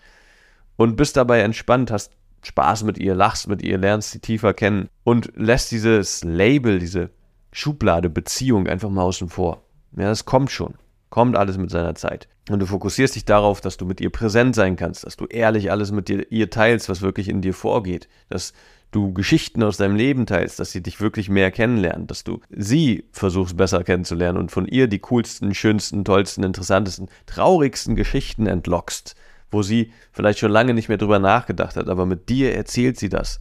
Und 0.77 0.97
bist 0.97 1.17
dabei 1.17 1.41
entspannt, 1.41 1.91
hast 1.91 2.13
Spaß 2.43 2.85
mit 2.85 2.99
ihr, 2.99 3.15
lachst 3.15 3.49
mit 3.49 3.63
ihr, 3.63 3.79
lernst 3.79 4.11
sie 4.11 4.19
tiefer 4.19 4.53
kennen 4.53 4.89
und 5.05 5.33
lässt 5.37 5.71
dieses 5.71 6.25
Label, 6.25 6.79
diese 6.79 7.11
Schublade 7.53 8.11
Beziehung 8.11 8.67
einfach 8.67 8.91
mal 8.91 9.03
außen 9.03 9.29
vor. 9.29 9.63
Ja, 9.97 10.09
das 10.09 10.25
kommt 10.25 10.51
schon. 10.51 10.75
Kommt 11.15 11.37
alles 11.37 11.59
mit 11.59 11.71
seiner 11.71 11.95
Zeit. 11.95 12.27
Und 12.51 12.59
du 12.59 12.67
fokussierst 12.67 13.15
dich 13.15 13.25
darauf, 13.25 13.61
dass 13.61 13.77
du 13.77 13.87
mit 13.87 14.01
ihr 14.01 14.11
präsent 14.11 14.57
sein 14.57 14.75
kannst, 14.75 15.07
dass 15.07 15.17
du 15.17 15.27
ehrlich 15.27 15.71
alles 15.71 15.93
mit 15.93 16.09
dir, 16.09 16.27
ihr 16.33 16.51
teilst, 16.51 16.89
was 16.89 17.03
wirklich 17.03 17.29
in 17.29 17.41
dir 17.41 17.55
vorgeht, 17.55 18.09
dass 18.31 18.53
du 18.91 19.13
Geschichten 19.13 19.63
aus 19.63 19.77
deinem 19.77 19.94
Leben 19.94 20.27
teilst, 20.27 20.59
dass 20.59 20.73
sie 20.73 20.83
dich 20.83 21.01
wirklich 21.01 21.29
mehr 21.29 21.53
kennenlernt, 21.53 22.11
dass 22.11 22.25
du 22.25 22.41
sie 22.51 23.05
versuchst 23.13 23.56
besser 23.56 23.85
kennenzulernen 23.85 24.39
und 24.39 24.51
von 24.51 24.67
ihr 24.67 24.89
die 24.89 24.99
coolsten, 24.99 25.55
schönsten, 25.55 26.05
tollsten, 26.05 26.43
interessantesten, 26.43 27.09
traurigsten 27.27 27.94
Geschichten 27.94 28.49
entlockst, 28.49 29.15
wo 29.53 29.63
sie 29.63 29.93
vielleicht 30.11 30.41
schon 30.41 30.51
lange 30.51 30.75
nicht 30.75 30.89
mehr 30.89 30.99
drüber 30.99 31.21
nachgedacht 31.21 31.77
hat, 31.77 31.89
aber 31.89 32.06
mit 32.06 32.29
dir 32.29 32.56
erzählt 32.56 32.99
sie 32.99 33.09
das. 33.09 33.41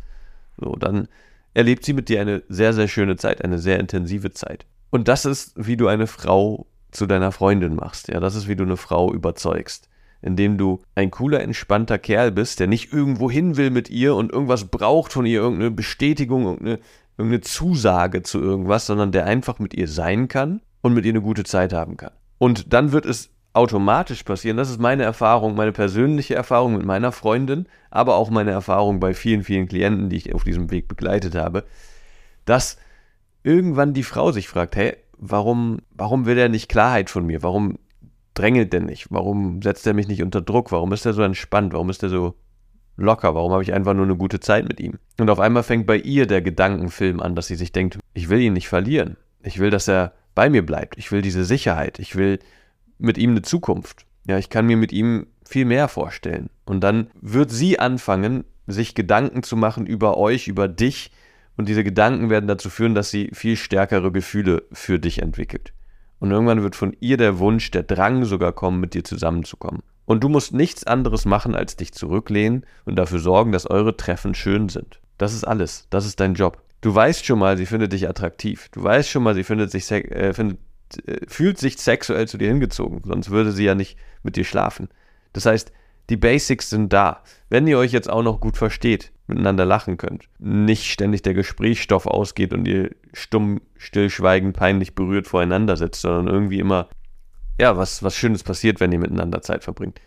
So, 0.58 0.76
dann 0.76 1.08
erlebt 1.56 1.86
sie 1.86 1.94
mit 1.94 2.08
dir 2.08 2.22
eine 2.22 2.44
sehr, 2.50 2.74
sehr 2.74 2.88
schöne 2.88 3.16
Zeit, 3.16 3.44
eine 3.44 3.58
sehr 3.58 3.80
intensive 3.80 4.30
Zeit. 4.30 4.68
Und 4.92 5.08
das 5.08 5.26
ist, 5.26 5.54
wie 5.56 5.76
du 5.76 5.88
eine 5.88 6.06
Frau 6.06 6.68
zu 6.94 7.06
deiner 7.06 7.32
Freundin 7.32 7.76
machst. 7.76 8.08
Ja, 8.08 8.20
das 8.20 8.36
ist, 8.36 8.48
wie 8.48 8.56
du 8.56 8.64
eine 8.64 8.78
Frau 8.78 9.14
überzeugst. 9.14 9.90
Indem 10.22 10.58
du 10.58 10.82
ein 10.96 11.12
cooler, 11.12 11.42
entspannter 11.42 11.98
Kerl 11.98 12.32
bist, 12.32 12.60
der 12.60 12.68
nicht 12.68 12.94
irgendwo 12.94 13.30
hin 13.30 13.58
will 13.58 13.72
mit 13.72 13.90
ihr 13.90 14.16
und 14.16 14.32
irgendwas 14.32 14.66
braucht 14.66 15.12
von 15.12 15.26
ihr, 15.26 15.42
irgendeine 15.42 15.72
Bestätigung, 15.72 16.46
irgendeine, 16.46 16.80
irgendeine 17.18 17.42
Zusage 17.42 18.24
zu 18.24 18.40
irgendwas, 18.40 18.86
sondern 18.86 19.12
der 19.12 19.26
einfach 19.26 19.60
mit 19.60 19.74
ihr 19.74 19.88
sein 19.88 20.30
kann 20.30 20.62
und 20.82 20.94
mit 20.94 21.06
ihr 21.06 21.12
eine 21.12 21.22
gute 21.22 21.44
Zeit 21.44 21.74
haben 21.74 21.98
kann. 21.98 22.12
Und 22.38 22.74
dann 22.74 22.94
wird 22.94 23.06
es 23.06 23.32
automatisch 23.54 24.24
passieren, 24.24 24.58
das 24.58 24.70
ist 24.70 24.80
meine 24.80 25.04
Erfahrung, 25.04 25.56
meine 25.56 25.72
persönliche 25.72 26.36
Erfahrung 26.36 26.74
mit 26.74 26.86
meiner 26.86 27.12
Freundin, 27.12 27.68
aber 27.92 28.16
auch 28.16 28.30
meine 28.30 28.52
Erfahrung 28.52 29.00
bei 29.00 29.14
vielen, 29.14 29.44
vielen 29.44 29.68
Klienten, 29.68 30.10
die 30.10 30.18
ich 30.18 30.34
auf 30.34 30.44
diesem 30.44 30.72
Weg 30.72 30.88
begleitet 30.88 31.36
habe, 31.36 31.64
dass 32.46 32.78
irgendwann 33.44 33.94
die 33.94 34.04
Frau 34.04 34.32
sich 34.32 34.48
fragt, 34.48 34.76
hey, 34.76 34.98
warum, 35.30 35.80
warum 35.92 36.26
will 36.26 36.38
er 36.38 36.50
nicht 36.50 36.70
Klarheit 36.70 37.10
von 37.10 37.26
mir? 37.26 37.44
Warum 37.44 37.78
drängelt 38.34 38.74
der 38.74 38.82
nicht? 38.82 39.08
Warum 39.10 39.62
setzt 39.62 39.88
er 39.88 39.94
mich 39.94 40.08
nicht 40.08 40.22
unter 40.22 40.42
Druck? 40.42 40.72
Warum 40.72 40.92
ist 40.92 41.06
er 41.06 41.14
so 41.14 41.22
entspannt? 41.22 41.74
Warum 41.74 41.90
ist 41.90 42.04
er 42.04 42.10
so 42.10 42.36
locker? 42.98 43.34
Warum 43.36 43.52
habe 43.52 43.64
ich 43.64 43.74
einfach 43.74 43.94
nur 43.94 44.06
eine 44.06 44.18
gute 44.18 44.40
Zeit 44.40 44.68
mit 44.68 44.80
ihm? 44.80 45.00
Und 45.20 45.30
auf 45.30 45.40
einmal 45.40 45.64
fängt 45.64 45.88
bei 45.88 45.98
ihr 45.98 46.28
der 46.28 46.42
Gedankenfilm 46.42 47.20
an, 47.20 47.36
dass 47.36 47.48
sie 47.48 47.56
sich 47.56 47.72
denkt, 47.72 48.00
ich 48.14 48.30
will 48.30 48.42
ihn 48.42 48.54
nicht 48.54 48.68
verlieren. 48.68 49.18
Ich 49.44 49.60
will, 49.60 49.70
dass 49.70 49.88
er 49.88 50.14
bei 50.36 50.50
mir 50.50 50.66
bleibt. 50.66 50.98
Ich 50.98 51.12
will 51.12 51.22
diese 51.22 51.46
Sicherheit. 51.46 52.00
Ich 52.00 52.16
will 52.16 52.40
mit 52.98 53.18
ihm 53.18 53.32
eine 53.32 53.42
Zukunft. 53.42 54.06
Ja, 54.26 54.38
ich 54.38 54.50
kann 54.50 54.66
mir 54.66 54.78
mit 54.78 54.92
ihm 54.92 55.28
viel 55.46 55.66
mehr 55.66 55.88
vorstellen. 55.88 56.50
Und 56.66 56.82
dann 56.82 57.08
wird 57.22 57.52
sie 57.52 57.80
anfangen, 57.80 58.46
sich 58.68 58.96
Gedanken 58.96 59.44
zu 59.44 59.58
machen 59.58 59.86
über 59.86 60.18
euch, 60.18 60.48
über 60.48 60.68
dich, 60.68 61.12
und 61.58 61.70
diese 61.70 61.84
Gedanken 61.84 62.30
werden 62.30 62.48
dazu 62.48 62.70
führen, 62.70 62.96
dass 62.96 63.12
sie 63.12 63.30
viel 63.34 63.56
stärkere 63.56 64.12
Gefühle 64.12 64.64
für 64.72 65.00
dich 65.00 65.22
entwickelt. 65.22 65.74
Und 66.20 66.32
irgendwann 66.32 66.64
wird 66.64 66.76
von 66.76 66.96
ihr 67.00 67.18
der 67.18 67.40
Wunsch, 67.40 67.70
der 67.72 67.84
Drang 67.84 68.26
sogar 68.26 68.54
kommen, 68.54 68.80
mit 68.80 68.94
dir 68.94 69.04
zusammenzukommen. 69.04 69.84
Und 70.06 70.24
du 70.24 70.30
musst 70.30 70.54
nichts 70.54 70.86
anderes 70.86 71.26
machen, 71.26 71.56
als 71.56 71.76
dich 71.76 71.94
zurücklehnen 71.94 72.66
und 72.86 72.96
dafür 72.96 73.20
sorgen, 73.20 73.52
dass 73.52 73.70
eure 73.70 73.96
Treffen 73.96 74.34
schön 74.36 74.70
sind. 74.70 75.00
Das 75.18 75.34
ist 75.34 75.44
alles. 75.44 75.88
Das 75.90 76.06
ist 76.06 76.20
dein 76.20 76.34
Job. 76.34 76.62
Du 76.82 76.94
weißt 76.94 77.26
schon 77.26 77.40
mal, 77.40 77.58
sie 77.58 77.66
findet 77.66 77.94
dich 77.94 78.10
attraktiv. 78.10 78.68
Du 78.72 78.84
weißt 78.84 79.10
schon 79.10 79.24
mal, 79.24 79.36
sie 79.36 79.44
findet 79.44 79.72
sich, 79.72 79.90
äh, 79.90 80.34
findet, 80.34 80.60
äh, 81.06 81.22
fühlt 81.28 81.58
sich 81.58 81.78
sexuell 81.78 82.28
zu 82.28 82.38
dir 82.38 82.50
hingezogen. 82.50 83.02
Sonst 83.06 83.30
würde 83.30 83.54
sie 83.54 83.64
ja 83.64 83.76
nicht 83.76 83.98
mit 84.22 84.36
dir 84.36 84.44
schlafen. 84.44 84.90
Das 85.32 85.46
heißt, 85.46 85.72
die 86.10 86.18
Basics 86.18 86.70
sind 86.70 86.92
da. 86.92 87.24
Wenn 87.50 87.68
ihr 87.68 87.78
euch 87.78 87.94
jetzt 87.94 88.10
auch 88.10 88.24
noch 88.24 88.42
gut 88.42 88.58
versteht, 88.58 89.13
miteinander 89.28 89.66
lachen 89.66 89.98
könnt, 89.98 90.28
nicht 90.40 90.86
ständig 90.86 91.22
der 91.22 91.34
Gesprächsstoff 91.34 92.06
ausgeht 92.06 92.54
und 92.54 92.68
ihr 92.68 92.92
stumm, 93.14 93.62
stillschweigend, 93.78 94.56
peinlich 94.56 94.96
berührt 94.96 95.28
voreinander 95.28 95.78
sitzt, 95.78 96.02
sondern 96.02 96.28
irgendwie 96.28 96.60
immer, 96.60 96.90
ja, 97.60 97.78
was, 97.78 98.04
was 98.04 98.16
Schönes 98.18 98.44
passiert, 98.44 98.80
wenn 98.80 98.92
ihr 98.92 99.00
miteinander 99.00 99.42
Zeit 99.42 99.64
verbringt, 99.64 100.02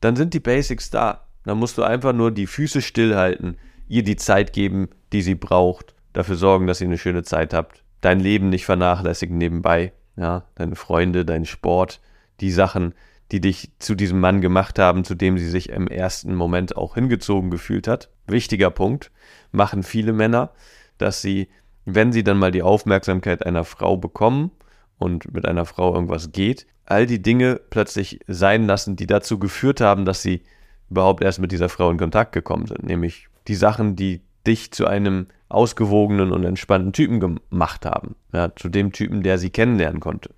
dann 0.00 0.16
sind 0.16 0.34
die 0.34 0.40
Basics 0.40 0.90
da. 0.90 1.26
Dann 1.44 1.58
musst 1.58 1.78
du 1.78 1.82
einfach 1.82 2.12
nur 2.12 2.30
die 2.30 2.46
Füße 2.46 2.82
stillhalten, 2.82 3.56
ihr 3.88 4.02
die 4.02 4.16
Zeit 4.16 4.52
geben, 4.52 4.88
die 5.12 5.22
sie 5.22 5.34
braucht, 5.34 5.94
dafür 6.12 6.36
sorgen, 6.36 6.66
dass 6.66 6.80
ihr 6.80 6.86
eine 6.86 6.98
schöne 6.98 7.22
Zeit 7.22 7.54
habt, 7.54 7.82
dein 8.00 8.20
Leben 8.20 8.50
nicht 8.50 8.64
vernachlässigen 8.64 9.36
nebenbei, 9.38 9.92
ja, 10.16 10.44
deine 10.54 10.76
Freunde, 10.76 11.24
deinen 11.24 11.46
Sport, 11.46 12.00
die 12.40 12.50
Sachen, 12.50 12.94
die 13.32 13.40
dich 13.40 13.70
zu 13.78 13.94
diesem 13.94 14.20
Mann 14.20 14.40
gemacht 14.40 14.78
haben, 14.78 15.04
zu 15.04 15.14
dem 15.14 15.38
sie 15.38 15.48
sich 15.48 15.68
im 15.70 15.86
ersten 15.86 16.34
Moment 16.34 16.76
auch 16.76 16.94
hingezogen 16.94 17.50
gefühlt 17.50 17.86
hat. 17.86 18.10
Wichtiger 18.26 18.70
Punkt, 18.70 19.10
machen 19.52 19.82
viele 19.82 20.12
Männer, 20.12 20.50
dass 20.98 21.22
sie, 21.22 21.48
wenn 21.84 22.12
sie 22.12 22.24
dann 22.24 22.38
mal 22.38 22.50
die 22.50 22.62
Aufmerksamkeit 22.62 23.46
einer 23.46 23.64
Frau 23.64 23.96
bekommen 23.96 24.50
und 24.98 25.32
mit 25.32 25.46
einer 25.46 25.64
Frau 25.64 25.94
irgendwas 25.94 26.32
geht, 26.32 26.66
all 26.86 27.06
die 27.06 27.22
Dinge 27.22 27.60
plötzlich 27.70 28.20
sein 28.26 28.66
lassen, 28.66 28.96
die 28.96 29.06
dazu 29.06 29.38
geführt 29.38 29.80
haben, 29.80 30.04
dass 30.04 30.22
sie 30.22 30.42
überhaupt 30.90 31.22
erst 31.22 31.38
mit 31.38 31.52
dieser 31.52 31.68
Frau 31.68 31.90
in 31.90 31.98
Kontakt 31.98 32.32
gekommen 32.32 32.66
sind. 32.66 32.82
Nämlich 32.82 33.28
die 33.46 33.54
Sachen, 33.54 33.94
die 33.94 34.22
dich 34.46 34.72
zu 34.72 34.86
einem 34.86 35.28
ausgewogenen 35.48 36.32
und 36.32 36.44
entspannten 36.44 36.92
Typen 36.92 37.20
gemacht 37.20 37.86
haben. 37.86 38.16
Ja, 38.32 38.54
zu 38.54 38.68
dem 38.68 38.92
Typen, 38.92 39.22
der 39.22 39.38
sie 39.38 39.50
kennenlernen 39.50 40.00
konnte. 40.00 40.30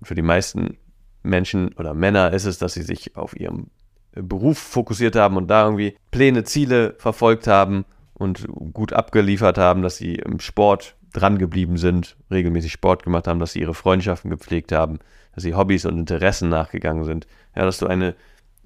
Und 0.00 0.06
für 0.06 0.14
die 0.14 0.22
meisten 0.22 0.76
Menschen 1.24 1.72
oder 1.74 1.94
Männer 1.94 2.32
ist 2.32 2.44
es, 2.44 2.58
dass 2.58 2.74
sie 2.74 2.82
sich 2.82 3.16
auf 3.16 3.38
ihrem 3.38 3.68
Beruf 4.12 4.58
fokussiert 4.58 5.16
haben 5.16 5.36
und 5.36 5.48
da 5.48 5.64
irgendwie 5.64 5.96
Pläne, 6.10 6.44
Ziele 6.44 6.94
verfolgt 6.98 7.46
haben 7.46 7.84
und 8.12 8.46
gut 8.72 8.92
abgeliefert 8.92 9.58
haben, 9.58 9.82
dass 9.82 9.96
sie 9.96 10.14
im 10.14 10.38
Sport 10.38 10.94
dran 11.12 11.38
geblieben 11.38 11.78
sind, 11.78 12.16
regelmäßig 12.30 12.72
Sport 12.72 13.02
gemacht 13.02 13.26
haben, 13.26 13.40
dass 13.40 13.52
sie 13.52 13.60
ihre 13.60 13.74
Freundschaften 13.74 14.30
gepflegt 14.30 14.72
haben, 14.72 14.98
dass 15.34 15.42
sie 15.42 15.54
Hobbys 15.54 15.84
und 15.84 15.98
Interessen 15.98 16.48
nachgegangen 16.48 17.04
sind. 17.04 17.26
Ja, 17.56 17.64
dass 17.64 17.78
du 17.78 17.86
eine, 17.86 18.14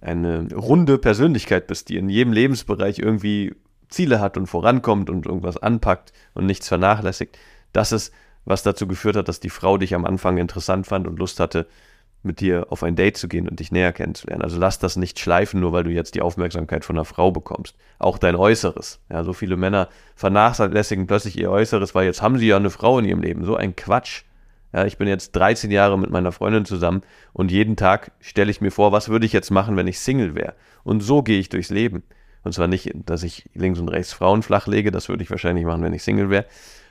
eine 0.00 0.48
runde 0.54 0.98
Persönlichkeit 0.98 1.66
bist, 1.66 1.88
die 1.88 1.96
in 1.96 2.08
jedem 2.08 2.32
Lebensbereich 2.32 2.98
irgendwie 2.98 3.54
Ziele 3.88 4.20
hat 4.20 4.36
und 4.36 4.46
vorankommt 4.46 5.08
und 5.08 5.26
irgendwas 5.26 5.56
anpackt 5.56 6.12
und 6.34 6.46
nichts 6.46 6.68
vernachlässigt. 6.68 7.38
Das 7.72 7.92
ist, 7.92 8.12
was 8.44 8.62
dazu 8.62 8.86
geführt 8.86 9.16
hat, 9.16 9.28
dass 9.28 9.40
die 9.40 9.50
Frau 9.50 9.78
dich 9.78 9.94
am 9.94 10.04
Anfang 10.04 10.38
interessant 10.38 10.86
fand 10.86 11.06
und 11.06 11.18
Lust 11.18 11.40
hatte, 11.40 11.66
mit 12.22 12.40
dir 12.40 12.66
auf 12.70 12.82
ein 12.82 12.96
Date 12.96 13.16
zu 13.16 13.28
gehen 13.28 13.48
und 13.48 13.60
dich 13.60 13.70
näher 13.70 13.92
kennenzulernen. 13.92 14.42
Also 14.42 14.58
lass 14.58 14.78
das 14.78 14.96
nicht 14.96 15.18
schleifen, 15.18 15.60
nur 15.60 15.72
weil 15.72 15.84
du 15.84 15.90
jetzt 15.90 16.14
die 16.14 16.20
Aufmerksamkeit 16.20 16.84
von 16.84 16.96
einer 16.96 17.04
Frau 17.04 17.30
bekommst. 17.30 17.76
Auch 17.98 18.18
dein 18.18 18.37
Äußeres. 18.37 19.00
Ja, 19.10 19.25
so 19.25 19.32
viele 19.32 19.56
Männer 19.56 19.88
vernachlässigen 20.16 21.06
plötzlich 21.06 21.38
ihr 21.38 21.50
Äußeres, 21.50 21.94
weil 21.94 22.06
jetzt 22.06 22.20
haben 22.20 22.38
sie 22.38 22.48
ja 22.48 22.56
eine 22.56 22.70
Frau 22.70 22.98
in 22.98 23.04
ihrem 23.04 23.22
Leben. 23.22 23.44
So 23.44 23.56
ein 23.56 23.76
Quatsch. 23.76 24.25
Ja, 24.72 24.84
ich 24.84 24.98
bin 24.98 25.08
jetzt 25.08 25.32
13 25.32 25.70
Jahre 25.70 25.98
mit 25.98 26.10
meiner 26.10 26.32
Freundin 26.32 26.64
zusammen 26.64 27.02
und 27.32 27.50
jeden 27.50 27.76
Tag 27.76 28.12
stelle 28.20 28.50
ich 28.50 28.60
mir 28.60 28.70
vor, 28.70 28.92
was 28.92 29.08
würde 29.08 29.25
ich 29.25 29.32
jetzt 29.32 29.50
machen, 29.50 29.76
wenn 29.76 29.87
ich 29.87 29.98
Single 29.98 30.34
wäre. 30.34 30.54
Und 30.84 31.00
so 31.00 31.22
gehe 31.22 31.38
ich 31.38 31.48
durchs 31.48 31.70
Leben. 31.70 32.02
Und 32.44 32.52
zwar 32.52 32.68
nicht, 32.68 32.92
dass 33.06 33.22
ich 33.22 33.48
links 33.54 33.78
und 33.78 33.88
rechts 33.88 34.12
Frauen 34.12 34.42
flach 34.42 34.66
lege, 34.66 34.90
das 34.90 35.08
würde 35.08 35.22
ich 35.22 35.30
wahrscheinlich 35.30 35.64
machen, 35.64 35.82
wenn 35.82 35.94
ich 35.94 36.02
Single 36.02 36.30
wäre. 36.30 36.46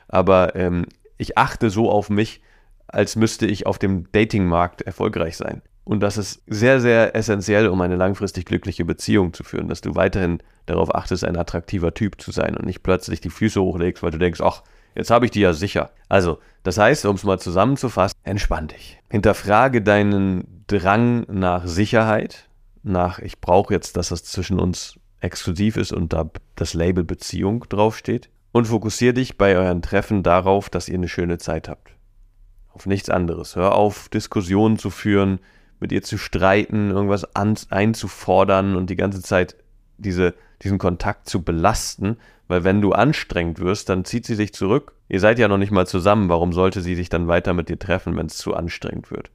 Aber 0.07 0.55
ähm, 0.55 0.85
ich 1.17 1.37
achte 1.37 1.69
so 1.69 1.91
auf 1.91 2.09
mich, 2.09 2.41
als 2.87 3.15
müsste 3.15 3.45
ich 3.45 3.65
auf 3.65 3.79
dem 3.79 4.11
Datingmarkt 4.11 4.81
erfolgreich 4.81 5.37
sein. 5.37 5.61
Und 5.87 6.01
das 6.01 6.17
ist 6.17 6.41
sehr, 6.47 6.81
sehr 6.81 7.15
essentiell, 7.15 7.69
um 7.69 7.79
eine 7.79 7.95
langfristig 7.95 8.45
glückliche 8.45 8.83
Beziehung 8.83 9.31
zu 9.31 9.45
führen, 9.45 9.69
dass 9.69 9.79
du 9.79 9.95
weiterhin 9.95 10.39
darauf 10.65 10.93
achtest, 10.93 11.23
ein 11.23 11.37
attraktiver 11.37 11.93
Typ 11.93 12.19
zu 12.19 12.31
sein 12.31 12.57
und 12.57 12.65
nicht 12.65 12.83
plötzlich 12.83 13.21
die 13.21 13.29
Füße 13.29 13.61
hochlegst, 13.61 14.03
weil 14.03 14.11
du 14.11 14.17
denkst, 14.17 14.41
ach, 14.41 14.63
jetzt 14.95 15.11
habe 15.11 15.23
ich 15.23 15.31
die 15.31 15.39
ja 15.39 15.53
sicher. 15.53 15.91
Also, 16.09 16.39
das 16.63 16.77
heißt, 16.77 17.05
um 17.05 17.15
es 17.15 17.23
mal 17.23 17.39
zusammenzufassen, 17.39 18.19
entspann 18.23 18.67
dich. 18.67 18.99
Hinterfrage 19.09 19.81
deinen 19.81 20.65
Drang 20.67 21.25
nach 21.29 21.65
Sicherheit, 21.65 22.49
nach 22.83 23.19
ich 23.19 23.39
brauche 23.39 23.73
jetzt, 23.73 23.95
dass 23.95 24.09
das 24.09 24.25
zwischen 24.25 24.59
uns 24.59 24.99
exklusiv 25.21 25.77
ist 25.77 25.93
und 25.93 26.11
da 26.11 26.29
das 26.57 26.73
Label 26.73 27.05
Beziehung 27.05 27.63
draufsteht. 27.69 28.29
Und 28.51 28.65
fokussiere 28.65 29.13
dich 29.13 29.37
bei 29.37 29.55
euren 29.55 29.81
Treffen 29.81 30.21
darauf, 30.21 30.69
dass 30.69 30.89
ihr 30.89 30.95
eine 30.95 31.07
schöne 31.07 31.37
Zeit 31.37 31.69
habt 31.69 31.96
auf 32.77 32.85
nichts 32.85 33.09
anderes. 33.09 33.55
Hör 33.55 33.73
auf, 33.73 34.07
Diskussionen 34.09 34.77
zu 34.77 34.91
führen, 34.91 35.39
mit 35.79 35.91
ihr 35.91 36.03
zu 36.03 36.19
streiten, 36.19 36.91
irgendwas 36.91 37.27
einzufordern 37.33 38.75
und 38.75 38.91
die 38.91 38.95
ganze 38.95 39.23
Zeit 39.23 39.55
diese, 39.97 40.35
diesen 40.61 40.77
Kontakt 40.77 41.27
zu 41.27 41.41
belasten, 41.41 42.17
weil 42.47 42.63
wenn 42.63 42.81
du 42.81 42.91
anstrengend 42.91 43.59
wirst, 43.59 43.89
dann 43.89 44.05
zieht 44.05 44.27
sie 44.27 44.35
sich 44.35 44.53
zurück. 44.53 44.93
Ihr 45.09 45.19
seid 45.19 45.39
ja 45.39 45.47
noch 45.47 45.57
nicht 45.57 45.71
mal 45.71 45.87
zusammen, 45.87 46.29
warum 46.29 46.53
sollte 46.53 46.81
sie 46.81 46.93
sich 46.93 47.09
dann 47.09 47.27
weiter 47.27 47.55
mit 47.55 47.67
dir 47.67 47.79
treffen, 47.79 48.15
wenn 48.15 48.27
es 48.27 48.37
zu 48.37 48.53
anstrengend 48.53 49.09
wird? 49.09 49.31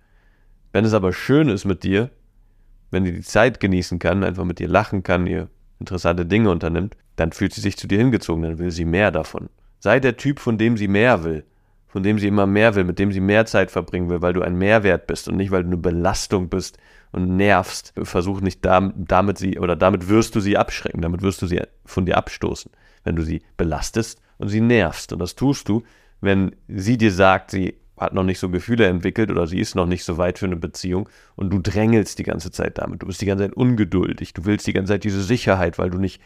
Wenn 0.70 0.84
es 0.84 0.94
aber 0.94 1.12
schön 1.12 1.48
ist 1.48 1.64
mit 1.64 1.82
dir, 1.82 2.10
wenn 2.92 3.04
sie 3.04 3.12
die 3.12 3.22
Zeit 3.22 3.58
genießen 3.58 3.98
kann, 3.98 4.22
einfach 4.22 4.44
mit 4.44 4.60
dir 4.60 4.68
lachen 4.68 5.02
kann, 5.02 5.26
ihr 5.26 5.48
interessante 5.80 6.26
Dinge 6.26 6.50
unternimmt, 6.50 6.96
dann 7.16 7.32
fühlt 7.32 7.54
sie 7.54 7.60
sich 7.60 7.76
zu 7.76 7.88
dir 7.88 7.98
hingezogen, 7.98 8.44
dann 8.44 8.58
will 8.58 8.70
sie 8.70 8.84
mehr 8.84 9.10
davon. 9.10 9.48
Sei 9.80 9.98
der 9.98 10.16
Typ, 10.16 10.38
von 10.38 10.58
dem 10.58 10.76
sie 10.76 10.86
mehr 10.86 11.24
will 11.24 11.44
von 11.92 12.02
dem 12.02 12.18
sie 12.18 12.26
immer 12.26 12.46
mehr 12.46 12.74
will, 12.74 12.84
mit 12.84 12.98
dem 12.98 13.12
sie 13.12 13.20
mehr 13.20 13.44
Zeit 13.44 13.70
verbringen 13.70 14.08
will, 14.08 14.22
weil 14.22 14.32
du 14.32 14.40
ein 14.40 14.56
Mehrwert 14.56 15.06
bist 15.06 15.28
und 15.28 15.36
nicht, 15.36 15.50
weil 15.50 15.62
du 15.62 15.68
eine 15.68 15.76
Belastung 15.76 16.48
bist 16.48 16.78
und 17.12 17.36
nervst. 17.36 17.92
Versuch 18.02 18.40
nicht 18.40 18.64
damit 18.64 19.36
sie 19.36 19.58
oder 19.58 19.76
damit 19.76 20.08
wirst 20.08 20.34
du 20.34 20.40
sie 20.40 20.56
abschrecken, 20.56 21.02
damit 21.02 21.20
wirst 21.20 21.42
du 21.42 21.46
sie 21.46 21.60
von 21.84 22.06
dir 22.06 22.16
abstoßen, 22.16 22.72
wenn 23.04 23.14
du 23.14 23.22
sie 23.22 23.42
belastest 23.58 24.22
und 24.38 24.48
sie 24.48 24.62
nervst. 24.62 25.12
Und 25.12 25.18
das 25.18 25.34
tust 25.34 25.68
du, 25.68 25.82
wenn 26.22 26.56
sie 26.66 26.96
dir 26.96 27.12
sagt, 27.12 27.50
sie 27.50 27.74
hat 27.98 28.14
noch 28.14 28.24
nicht 28.24 28.38
so 28.38 28.48
Gefühle 28.48 28.86
entwickelt 28.86 29.30
oder 29.30 29.46
sie 29.46 29.60
ist 29.60 29.74
noch 29.74 29.86
nicht 29.86 30.02
so 30.02 30.16
weit 30.16 30.38
für 30.38 30.46
eine 30.46 30.56
Beziehung 30.56 31.10
und 31.36 31.50
du 31.50 31.58
drängelst 31.58 32.18
die 32.18 32.24
ganze 32.24 32.50
Zeit 32.50 32.78
damit. 32.78 33.02
Du 33.02 33.06
bist 33.06 33.20
die 33.20 33.26
ganze 33.26 33.44
Zeit 33.44 33.54
ungeduldig. 33.54 34.32
Du 34.32 34.46
willst 34.46 34.66
die 34.66 34.72
ganze 34.72 34.94
Zeit 34.94 35.04
diese 35.04 35.22
Sicherheit, 35.22 35.78
weil 35.78 35.90
du 35.90 35.98
nicht 35.98 36.22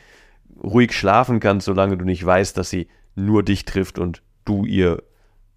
ruhig 0.62 0.92
schlafen 0.92 1.40
kannst, 1.40 1.66
solange 1.66 1.96
du 1.96 2.04
nicht 2.04 2.24
weißt, 2.24 2.56
dass 2.56 2.70
sie 2.70 2.86
nur 3.16 3.42
dich 3.42 3.64
trifft 3.64 3.98
und 3.98 4.22
du 4.44 4.64
ihr 4.64 5.02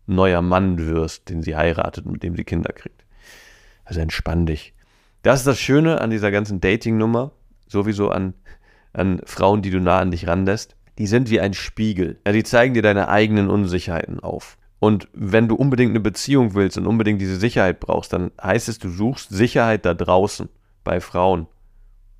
neuer 0.10 0.42
Mann 0.42 0.78
wirst, 0.78 1.30
den 1.30 1.42
sie 1.42 1.56
heiratet 1.56 2.06
und 2.06 2.14
mit 2.14 2.24
dem 2.24 2.36
sie 2.36 2.44
Kinder 2.44 2.74
kriegt. 2.74 3.06
Also 3.86 4.02
entspann 4.02 4.46
dich. 4.46 4.74
Das 5.22 5.40
ist 5.40 5.48
das 5.48 5.60
Schöne 5.60 6.02
an 6.02 6.10
dieser 6.10 6.32
ganzen 6.32 6.62
Dating-Nummer, 6.62 7.32
sowieso 7.68 8.10
an, 8.10 8.34
an 8.94 9.22
Frauen, 9.26 9.62
die 9.62 9.72
du 9.72 9.80
nah 9.80 10.00
an 10.00 10.12
dich 10.12 10.28
ranlässt. 10.28 10.76
Die 10.98 11.08
sind 11.08 11.30
wie 11.30 11.40
ein 11.40 11.54
Spiegel. 11.54 12.20
Ja, 12.26 12.34
die 12.34 12.44
zeigen 12.44 12.74
dir 12.74 12.82
deine 12.82 13.10
eigenen 13.10 13.50
Unsicherheiten 13.50 14.20
auf. 14.20 14.58
Und 14.80 15.10
wenn 15.14 15.48
du 15.48 15.56
unbedingt 15.56 15.92
eine 15.92 16.00
Beziehung 16.00 16.54
willst 16.54 16.78
und 16.78 16.88
unbedingt 16.88 17.20
diese 17.20 17.36
Sicherheit 17.36 17.80
brauchst, 17.80 18.14
dann 18.14 18.32
heißt 18.42 18.70
es, 18.70 18.80
du 18.80 18.90
suchst 18.90 19.30
Sicherheit 19.30 19.86
da 19.86 19.94
draußen 19.94 20.50
bei 20.84 21.02
Frauen. 21.02 21.48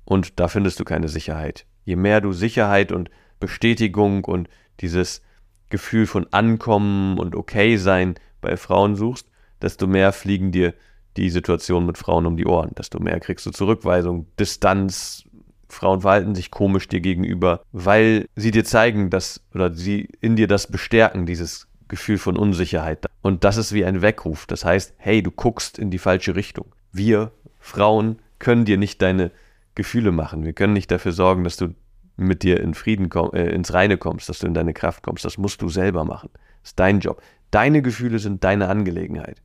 Und 0.04 0.38
da 0.40 0.48
findest 0.48 0.78
du 0.78 0.84
keine 0.84 1.08
Sicherheit. 1.08 1.66
Je 1.84 1.96
mehr 1.96 2.20
du 2.20 2.32
Sicherheit 2.32 2.92
und 2.92 3.10
Bestätigung 3.38 4.24
und 4.24 4.48
dieses 4.80 5.22
Gefühl 5.70 6.06
von 6.06 6.26
Ankommen 6.32 7.18
und 7.18 7.34
Okay 7.34 7.76
sein 7.76 8.16
bei 8.40 8.56
Frauen 8.56 8.96
suchst, 8.96 9.26
desto 9.62 9.86
mehr 9.86 10.12
fliegen 10.12 10.52
dir 10.52 10.74
die 11.16 11.30
Situationen 11.30 11.86
mit 11.86 11.98
Frauen 11.98 12.26
um 12.26 12.36
die 12.36 12.46
Ohren, 12.46 12.70
desto 12.76 13.00
mehr 13.00 13.20
kriegst 13.20 13.46
du 13.46 13.50
Zurückweisung, 13.50 14.26
Distanz, 14.38 15.24
Frauen 15.68 16.00
verhalten 16.00 16.34
sich 16.34 16.50
komisch 16.50 16.88
dir 16.88 17.00
gegenüber, 17.00 17.62
weil 17.72 18.26
sie 18.36 18.50
dir 18.50 18.64
zeigen, 18.64 19.10
dass 19.10 19.40
oder 19.54 19.72
sie 19.74 20.08
in 20.20 20.36
dir 20.36 20.48
das 20.48 20.66
bestärken, 20.66 21.26
dieses 21.26 21.68
Gefühl 21.88 22.18
von 22.18 22.36
Unsicherheit. 22.36 23.06
Und 23.22 23.44
das 23.44 23.56
ist 23.56 23.72
wie 23.72 23.84
ein 23.84 24.02
Weckruf. 24.02 24.46
Das 24.46 24.64
heißt, 24.64 24.94
hey, 24.98 25.22
du 25.22 25.30
guckst 25.30 25.78
in 25.78 25.90
die 25.90 25.98
falsche 25.98 26.36
Richtung. 26.36 26.66
Wir 26.92 27.32
Frauen 27.58 28.18
können 28.38 28.64
dir 28.64 28.78
nicht 28.78 29.02
deine 29.02 29.30
Gefühle 29.74 30.12
machen. 30.12 30.44
Wir 30.44 30.52
können 30.52 30.72
nicht 30.72 30.90
dafür 30.90 31.12
sorgen, 31.12 31.44
dass 31.44 31.56
du 31.56 31.74
mit 32.20 32.42
dir 32.42 32.60
in 32.60 32.74
Frieden 32.74 33.08
komm, 33.08 33.30
äh, 33.32 33.50
ins 33.50 33.72
Reine 33.72 33.96
kommst, 33.96 34.28
dass 34.28 34.38
du 34.38 34.46
in 34.46 34.54
deine 34.54 34.74
Kraft 34.74 35.02
kommst. 35.02 35.24
Das 35.24 35.38
musst 35.38 35.62
du 35.62 35.68
selber 35.68 36.04
machen. 36.04 36.30
Das 36.62 36.70
ist 36.70 36.78
dein 36.78 37.00
Job. 37.00 37.22
Deine 37.50 37.82
Gefühle 37.82 38.18
sind 38.18 38.44
deine 38.44 38.68
Angelegenheit. 38.68 39.42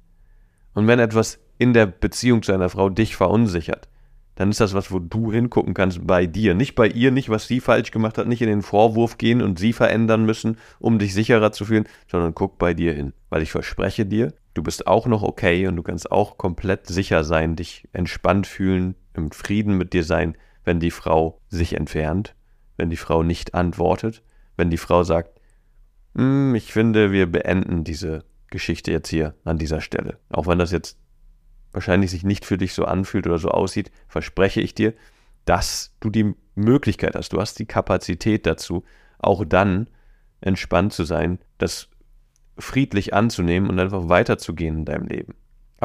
Und 0.74 0.88
wenn 0.88 1.00
etwas 1.00 1.40
in 1.58 1.74
der 1.74 1.86
Beziehung 1.86 2.44
zu 2.44 2.52
einer 2.52 2.70
Frau 2.70 2.90
dich 2.90 3.16
verunsichert, 3.16 3.88
dann 4.36 4.50
ist 4.50 4.60
das 4.60 4.74
was, 4.74 4.92
wo 4.92 5.00
du 5.00 5.32
hingucken 5.32 5.74
kannst 5.74 6.06
bei 6.06 6.28
dir. 6.28 6.54
Nicht 6.54 6.76
bei 6.76 6.88
ihr, 6.88 7.12
nicht 7.12 7.30
was 7.30 7.48
sie 7.48 7.62
falsch 7.62 7.92
gemacht 7.92 8.18
hat, 8.18 8.28
nicht 8.28 8.42
in 8.42 8.50
den 8.50 8.62
Vorwurf 8.62 9.18
gehen 9.18 9.42
und 9.42 9.58
sie 9.58 9.72
verändern 9.72 10.26
müssen, 10.26 10.58
um 10.80 11.00
dich 11.00 11.14
sicherer 11.14 11.54
zu 11.54 11.66
fühlen, 11.66 11.88
sondern 12.08 12.36
guck 12.36 12.58
bei 12.58 12.74
dir 12.74 12.94
hin. 12.94 13.14
Weil 13.30 13.42
ich 13.42 13.52
verspreche 13.52 14.06
dir, 14.06 14.34
du 14.54 14.62
bist 14.62 14.88
auch 14.88 15.08
noch 15.08 15.24
okay 15.24 15.68
und 15.68 15.78
du 15.78 15.84
kannst 15.84 16.12
auch 16.12 16.38
komplett 16.38 16.88
sicher 16.88 17.24
sein, 17.24 17.56
dich 17.56 17.88
entspannt 17.94 18.46
fühlen, 18.46 18.96
im 19.14 19.32
Frieden 19.32 19.78
mit 19.78 19.94
dir 19.94 20.04
sein, 20.04 20.36
wenn 20.66 20.82
die 20.82 20.92
Frau 20.92 21.40
sich 21.48 21.74
entfernt, 21.74 22.36
wenn 22.78 22.90
die 22.90 22.98
Frau 22.98 23.24
nicht 23.24 23.54
antwortet, 23.54 24.24
wenn 24.58 24.70
die 24.70 24.78
Frau 24.78 25.04
sagt, 25.04 25.40
hm, 26.16 26.56
ich 26.56 26.72
finde, 26.72 27.12
wir 27.12 27.32
beenden 27.32 27.84
diese 27.84 28.24
Geschichte 28.50 28.92
jetzt 28.92 29.10
hier 29.10 29.36
an 29.44 29.58
dieser 29.58 29.82
Stelle. 29.82 30.20
Auch 30.30 30.48
wenn 30.48 30.60
das 30.60 30.72
jetzt 30.72 30.98
wahrscheinlich 31.72 32.12
sich 32.12 32.24
nicht 32.24 32.46
für 32.46 32.58
dich 32.58 32.74
so 32.74 32.86
anfühlt 32.86 33.28
oder 33.28 33.38
so 33.38 33.50
aussieht, 33.50 33.92
verspreche 34.08 34.62
ich 34.62 34.74
dir, 34.74 34.94
dass 35.44 35.94
du 36.00 36.10
die 36.10 36.34
Möglichkeit 36.56 37.16
hast, 37.16 37.34
du 37.34 37.42
hast 37.42 37.60
die 37.60 37.66
Kapazität 37.66 38.46
dazu, 38.46 38.84
auch 39.20 39.44
dann 39.46 39.90
entspannt 40.42 40.94
zu 40.94 41.04
sein, 41.04 41.40
das 41.58 41.90
friedlich 42.58 43.14
anzunehmen 43.14 43.70
und 43.70 43.80
einfach 43.80 44.08
weiterzugehen 44.08 44.80
in 44.80 44.86
deinem 44.86 45.08
Leben. 45.08 45.36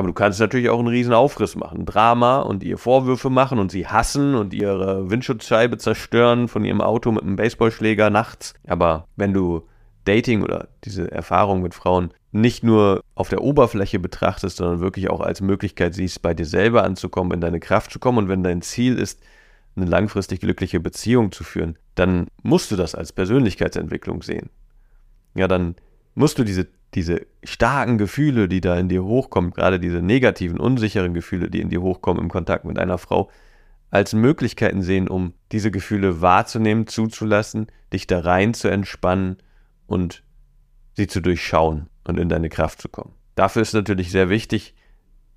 Aber 0.01 0.09
du 0.09 0.15
kannst 0.15 0.41
natürlich 0.41 0.71
auch 0.71 0.79
einen 0.79 0.89
riesen 0.89 1.13
Aufriss 1.13 1.57
machen, 1.57 1.85
Drama 1.85 2.41
und 2.41 2.63
ihr 2.63 2.79
Vorwürfe 2.79 3.29
machen 3.29 3.59
und 3.59 3.71
sie 3.71 3.87
hassen 3.87 4.35
und 4.35 4.55
ihre 4.55 5.11
Windschutzscheibe 5.11 5.77
zerstören 5.77 6.49
von 6.49 6.65
ihrem 6.65 6.81
Auto 6.81 7.13
mit 7.13 7.23
einem 7.23 7.37
Baseballschläger 7.37 8.09
nachts. 8.09 8.55
Aber 8.67 9.05
wenn 9.17 9.35
du 9.35 9.69
Dating 10.07 10.43
oder 10.43 10.69
diese 10.85 11.13
Erfahrung 11.13 11.61
mit 11.61 11.75
Frauen 11.75 12.15
nicht 12.33 12.65
nur 12.65 13.05
auf 13.15 13.29
der 13.29 13.43
Oberfläche 13.43 13.99
betrachtest, 13.99 14.57
sondern 14.57 14.81
wirklich 14.81 15.11
auch 15.11 15.21
als 15.21 15.43
Möglichkeit 15.43 15.93
siehst, 15.93 16.23
bei 16.23 16.33
dir 16.33 16.47
selber 16.47 16.83
anzukommen, 16.83 17.33
in 17.33 17.43
deine 17.43 17.61
Kraft 17.61 17.91
zu 17.91 17.99
kommen 17.99 18.17
und 18.17 18.29
wenn 18.31 18.43
dein 18.43 18.63
Ziel 18.63 18.99
ist, 18.99 19.21
eine 19.77 19.85
langfristig 19.85 20.41
glückliche 20.41 20.81
Beziehung 20.81 21.31
zu 21.31 21.45
führen, 21.45 21.77
dann 21.95 22.29
musst 22.43 22.71
du 22.71 22.77
das 22.77 22.95
als 22.95 23.13
Persönlichkeitsentwicklung 23.13 24.23
sehen. 24.23 24.49
Ja, 25.35 25.47
dann 25.47 25.75
musst 26.15 26.39
du 26.39 26.45
diese, 26.45 26.69
diese 26.95 27.27
starken 27.45 27.99
Gefühle, 27.99 28.49
die 28.49 28.61
da 28.61 28.77
in 28.77 28.89
dir 28.89 29.05
hochkommen, 29.05 29.53
gerade 29.53 29.79
diese 29.79 30.03
negativen, 30.03 30.59
unsicheren 30.59 31.15
Gefühle, 31.15 31.51
die 31.51 31.61
in 31.61 31.69
dir 31.69 31.83
hochkommen 31.83 32.23
im 32.23 32.31
Kontakt 32.31 32.65
mit 32.65 32.79
einer 32.79 32.99
Frau, 32.99 33.31
als 33.91 34.13
Möglichkeiten 34.13 34.83
sehen, 34.83 35.09
um 35.09 35.35
diese 35.53 35.71
Gefühle 35.71 36.21
wahrzunehmen, 36.21 36.87
zuzulassen, 36.87 37.67
dich 37.93 38.07
da 38.07 38.21
rein 38.21 38.55
zu 38.55 38.69
entspannen 38.69 39.39
und 39.87 40.23
sie 40.95 41.07
zu 41.07 41.21
durchschauen 41.21 41.89
und 42.05 42.19
in 42.19 42.29
deine 42.29 42.49
Kraft 42.49 42.81
zu 42.81 42.89
kommen. 42.89 43.15
Dafür 43.35 43.63
ist 43.63 43.73
natürlich 43.73 44.11
sehr 44.11 44.29
wichtig, 44.29 44.75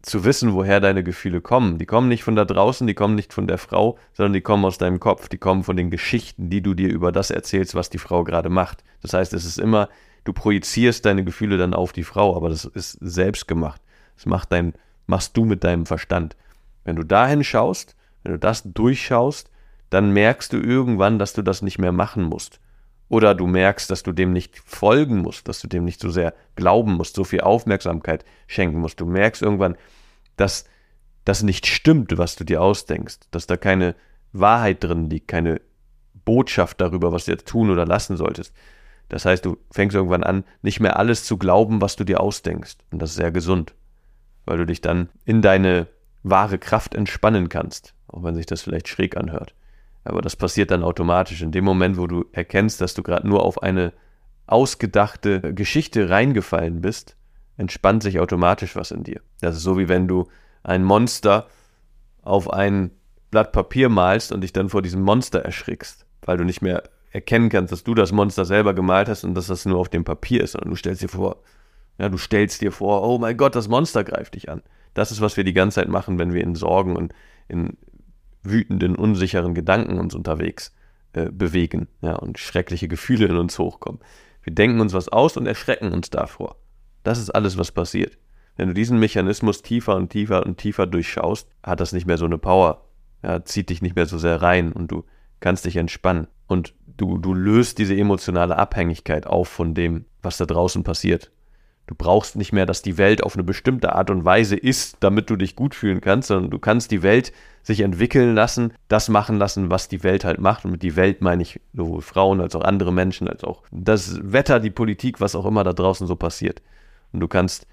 zu 0.04 0.26
wissen, 0.26 0.54
woher 0.54 0.82
deine 0.82 1.04
Gefühle 1.04 1.40
kommen. 1.40 1.78
Die 1.78 1.86
kommen 1.86 2.10
nicht 2.10 2.24
von 2.24 2.36
da 2.36 2.44
draußen, 2.44 2.86
die 2.86 2.94
kommen 2.94 3.16
nicht 3.16 3.34
von 3.34 3.48
der 3.48 3.58
Frau, 3.58 3.98
sondern 4.12 4.34
die 4.34 4.42
kommen 4.42 4.66
aus 4.66 4.78
deinem 4.78 5.00
Kopf, 5.00 5.30
die 5.30 5.38
kommen 5.38 5.64
von 5.64 5.78
den 5.78 5.90
Geschichten, 5.90 6.50
die 6.50 6.62
du 6.62 6.74
dir 6.74 6.90
über 6.90 7.14
das 7.14 7.32
erzählst, 7.32 7.74
was 7.74 7.90
die 7.90 7.98
Frau 7.98 8.26
gerade 8.26 8.50
macht. 8.50 8.84
Das 9.02 9.14
heißt, 9.14 9.34
es 9.34 9.46
ist 9.46 9.60
immer, 9.60 9.88
du 10.24 10.34
projizierst 10.34 11.06
deine 11.06 11.24
Gefühle 11.24 11.58
dann 11.58 11.74
auf 11.74 11.94
die 11.94 12.04
Frau, 12.04 12.36
aber 12.36 12.50
das 12.50 12.66
ist 12.66 12.98
selbst 13.02 13.48
gemacht. 13.48 13.82
Das 14.16 14.26
macht 14.26 14.52
dein, 14.52 14.74
machst 15.08 15.36
du 15.38 15.46
mit 15.46 15.64
deinem 15.64 15.86
Verstand. 15.86 16.36
Wenn 16.84 16.96
du 16.96 17.04
dahin 17.04 17.44
schaust, 17.44 17.96
wenn 18.24 18.34
du 18.34 18.40
das 18.40 18.64
durchschaust, 18.66 19.50
dann 19.90 20.12
merkst 20.12 20.54
du 20.54 20.58
irgendwann, 20.58 21.20
dass 21.20 21.34
du 21.34 21.42
das 21.42 21.62
nicht 21.62 21.78
mehr 21.78 21.92
machen 21.92 22.24
musst. 22.24 22.60
Oder 23.10 23.36
du 23.36 23.46
merkst, 23.46 23.92
dass 23.92 24.02
du 24.02 24.12
dem 24.12 24.34
nicht 24.34 24.58
folgen 24.58 25.18
musst, 25.20 25.48
dass 25.48 25.60
du 25.60 25.68
dem 25.68 25.86
nicht 25.86 26.00
so 26.00 26.10
sehr 26.10 26.34
glauben 26.56 26.94
musst, 26.94 27.16
so 27.16 27.24
viel 27.24 27.42
Aufmerksamkeit 27.42 28.26
schenken 28.48 28.80
musst. 28.80 29.00
Du 29.00 29.06
merkst 29.06 29.42
irgendwann, 29.42 29.78
dass 30.36 30.66
das 31.26 31.44
nicht 31.44 31.68
stimmt, 31.68 32.18
was 32.18 32.36
du 32.36 32.44
dir 32.44 32.62
ausdenkst, 32.62 33.20
dass 33.32 33.46
da 33.46 33.56
keine 33.56 33.96
Wahrheit 34.32 34.84
drin 34.84 35.10
liegt, 35.10 35.28
keine 35.28 35.62
Botschaft 36.26 36.82
darüber, 36.82 37.12
was 37.12 37.26
du 37.26 37.32
jetzt 37.32 37.48
tun 37.48 37.70
oder 37.70 37.86
lassen 37.86 38.18
solltest. 38.18 38.54
Das 39.10 39.26
heißt, 39.26 39.46
du 39.46 39.58
fängst 39.72 39.96
irgendwann 39.96 40.24
an, 40.24 40.44
nicht 40.62 40.80
mehr 40.80 40.98
alles 40.98 41.24
zu 41.26 41.38
glauben, 41.38 41.82
was 41.82 41.96
du 41.96 42.04
dir 42.04 42.20
ausdenkst. 42.20 42.78
Und 42.92 43.02
das 43.02 43.12
ist 43.12 43.18
sehr 43.18 43.32
gesund, 43.32 43.76
weil 44.46 44.58
du 44.58 44.66
dich 44.66 44.82
dann 44.82 45.10
in 45.26 45.42
deine 45.42 45.88
wahre 46.24 46.58
Kraft 46.58 46.96
entspannen 46.96 47.50
kannst, 47.50 47.94
auch 48.08 48.24
wenn 48.24 48.36
sich 48.36 48.46
das 48.46 48.62
vielleicht 48.62 48.88
schräg 48.88 49.18
anhört. 49.18 49.54
Aber 50.06 50.22
das 50.22 50.36
passiert 50.36 50.72
dann 50.72 50.84
automatisch. 50.84 51.42
In 51.42 51.52
dem 51.52 51.64
Moment, 51.64 51.98
wo 51.98 52.08
du 52.08 52.26
erkennst, 52.32 52.82
dass 52.82 52.94
du 52.94 53.04
gerade 53.04 53.28
nur 53.28 53.44
auf 53.44 53.62
eine 53.62 53.94
ausgedachte 54.48 55.54
Geschichte 55.54 56.10
reingefallen 56.10 56.82
bist, 56.82 57.16
entspannt 57.58 58.04
sich 58.04 58.20
automatisch 58.20 58.76
was 58.76 58.92
in 58.92 59.04
dir. 59.04 59.22
Das 59.42 59.56
ist 59.56 59.64
so, 59.64 59.78
wie 59.78 59.88
wenn 59.88 60.08
du 60.08 60.28
ein 60.64 60.84
Monster 60.84 61.48
auf 62.22 62.52
ein 62.52 62.92
Blatt 63.32 63.52
Papier 63.52 63.90
malst 63.90 64.32
und 64.32 64.42
dich 64.42 64.54
dann 64.54 64.70
vor 64.70 64.82
diesem 64.82 65.02
Monster 65.02 65.40
erschrickst, 65.40 66.06
weil 66.22 66.38
du 66.38 66.44
nicht 66.44 66.62
mehr 66.62 66.84
erkennen 67.14 67.50
kannst, 67.50 67.72
dass 67.72 67.84
du 67.84 67.94
das 67.94 68.12
Monster 68.12 68.44
selber 68.44 68.74
gemalt 68.74 69.08
hast 69.08 69.24
und 69.24 69.36
dass 69.36 69.48
das 69.48 69.66
nur 69.66 69.78
auf 69.78 69.88
dem 69.88 70.04
Papier 70.04 70.44
ist, 70.44 70.54
sondern 70.54 70.72
du 70.72 70.76
stellst 70.76 71.04
dir 71.04 71.10
vor, 71.10 71.44
ja, 72.00 72.10
du 72.10 72.18
stellst 72.18 72.62
dir 72.62 72.72
vor, 72.72 73.08
oh 73.08 73.20
mein 73.20 73.38
Gott, 73.38 73.56
das 73.56 73.68
Monster 73.68 74.04
greift 74.04 74.34
dich 74.34 74.50
an. 74.50 74.64
Das 74.96 75.12
ist, 75.12 75.22
was 75.22 75.38
wir 75.38 75.44
die 75.44 75.54
ganze 75.54 75.76
Zeit 75.76 75.90
machen, 75.90 76.18
wenn 76.18 76.34
wir 76.34 76.42
in 76.42 76.56
Sorgen 76.56 76.96
und 76.96 77.14
in 77.48 77.78
wütenden, 78.42 78.96
unsicheren 78.96 79.54
Gedanken 79.54 80.00
uns 80.00 80.16
unterwegs 80.16 80.76
äh, 81.14 81.30
bewegen 81.32 81.88
ja, 82.02 82.16
und 82.16 82.40
schreckliche 82.40 82.88
Gefühle 82.88 83.28
in 83.28 83.38
uns 83.38 83.60
hochkommen. 83.60 84.02
Wir 84.42 84.54
denken 84.54 84.82
uns 84.82 84.94
was 84.94 85.08
aus 85.08 85.38
und 85.38 85.46
erschrecken 85.46 85.94
uns 85.94 86.10
davor. 86.10 86.58
Das 87.04 87.20
ist 87.20 87.30
alles, 87.30 87.58
was 87.60 87.72
passiert. 87.72 88.18
Wenn 88.58 88.70
du 88.70 88.74
diesen 88.74 89.00
Mechanismus 89.00 89.62
tiefer 89.62 89.96
und 89.96 90.10
tiefer 90.10 90.46
und 90.46 90.58
tiefer 90.58 90.88
durchschaust, 90.88 91.48
hat 91.62 91.80
das 91.80 91.94
nicht 91.94 92.08
mehr 92.08 92.18
so 92.18 92.26
eine 92.26 92.40
Power. 92.40 92.86
Ja, 93.22 93.46
zieht 93.46 93.70
dich 93.70 93.84
nicht 93.84 93.96
mehr 93.96 94.08
so 94.08 94.18
sehr 94.18 94.42
rein 94.42 94.74
und 94.74 94.92
du 94.92 95.06
kannst 95.40 95.66
dich 95.66 95.76
entspannen. 95.76 96.28
Und 96.48 96.74
du, 96.98 97.18
du 97.18 97.34
löst 97.34 97.78
diese 97.78 97.96
emotionale 97.96 98.58
Abhängigkeit 98.58 99.28
auf 99.28 99.48
von 99.48 99.74
dem, 99.74 100.06
was 100.22 100.38
da 100.38 100.46
draußen 100.46 100.84
passiert. 100.84 101.32
Du 101.86 101.96
brauchst 101.96 102.38
nicht 102.38 102.54
mehr, 102.54 102.66
dass 102.66 102.82
die 102.82 102.98
Welt 102.98 103.24
auf 103.24 103.36
eine 103.36 103.44
bestimmte 103.44 103.94
Art 103.94 104.10
und 104.10 104.24
Weise 104.24 104.56
ist, 104.56 104.98
damit 105.02 105.30
du 105.30 105.36
dich 105.36 105.56
gut 105.56 105.76
fühlen 105.76 106.00
kannst, 106.00 106.30
sondern 106.30 106.50
du 106.50 106.58
kannst 106.58 106.92
die 106.92 107.04
Welt 107.04 107.34
sich 107.62 107.82
entwickeln 107.82 108.36
lassen, 108.36 108.74
das 108.88 109.10
machen 109.10 109.38
lassen, 109.38 109.70
was 109.70 109.90
die 109.90 110.02
Welt 110.04 110.24
halt 110.24 110.40
macht. 110.40 110.64
Und 110.64 110.72
mit 110.72 110.82
die 110.82 110.96
Welt 110.96 111.22
meine 111.22 111.42
ich 111.42 111.60
sowohl 111.74 112.02
Frauen 112.02 112.40
als 112.40 112.56
auch 112.56 112.64
andere 112.64 112.94
Menschen, 112.94 113.28
als 113.28 113.44
auch 113.44 113.64
das 113.72 114.20
Wetter, 114.24 114.62
die 114.62 114.70
Politik, 114.70 115.20
was 115.20 115.36
auch 115.36 115.46
immer 115.46 115.66
da 115.66 115.74
draußen 115.74 116.08
so 116.08 116.16
passiert. 116.16 116.62
Und 117.12 117.20
du 117.20 117.28
kannst 117.28 117.68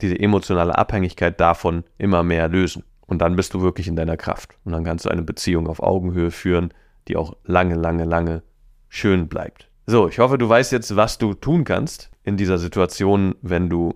diese 0.00 0.18
emotionale 0.18 0.76
Abhängigkeit 0.76 1.38
davon 1.38 1.84
immer 1.98 2.22
mehr 2.22 2.48
lösen. 2.48 2.82
Und 3.06 3.18
dann 3.18 3.36
bist 3.36 3.52
du 3.52 3.60
wirklich 3.60 3.88
in 3.88 3.96
deiner 3.96 4.16
Kraft. 4.16 4.56
Und 4.64 4.72
dann 4.72 4.84
kannst 4.84 5.04
du 5.04 5.10
eine 5.10 5.22
Beziehung 5.22 5.68
auf 5.68 5.82
Augenhöhe 5.82 6.30
führen, 6.30 6.72
die 7.08 7.16
auch 7.16 7.36
lange, 7.44 7.74
lange, 7.74 8.04
lange 8.04 8.42
schön 8.88 9.28
bleibt. 9.28 9.68
So, 9.86 10.08
ich 10.08 10.18
hoffe, 10.18 10.38
du 10.38 10.48
weißt 10.48 10.72
jetzt, 10.72 10.96
was 10.96 11.18
du 11.18 11.34
tun 11.34 11.64
kannst 11.64 12.10
in 12.22 12.36
dieser 12.36 12.58
Situation, 12.58 13.34
wenn 13.42 13.68
du 13.68 13.94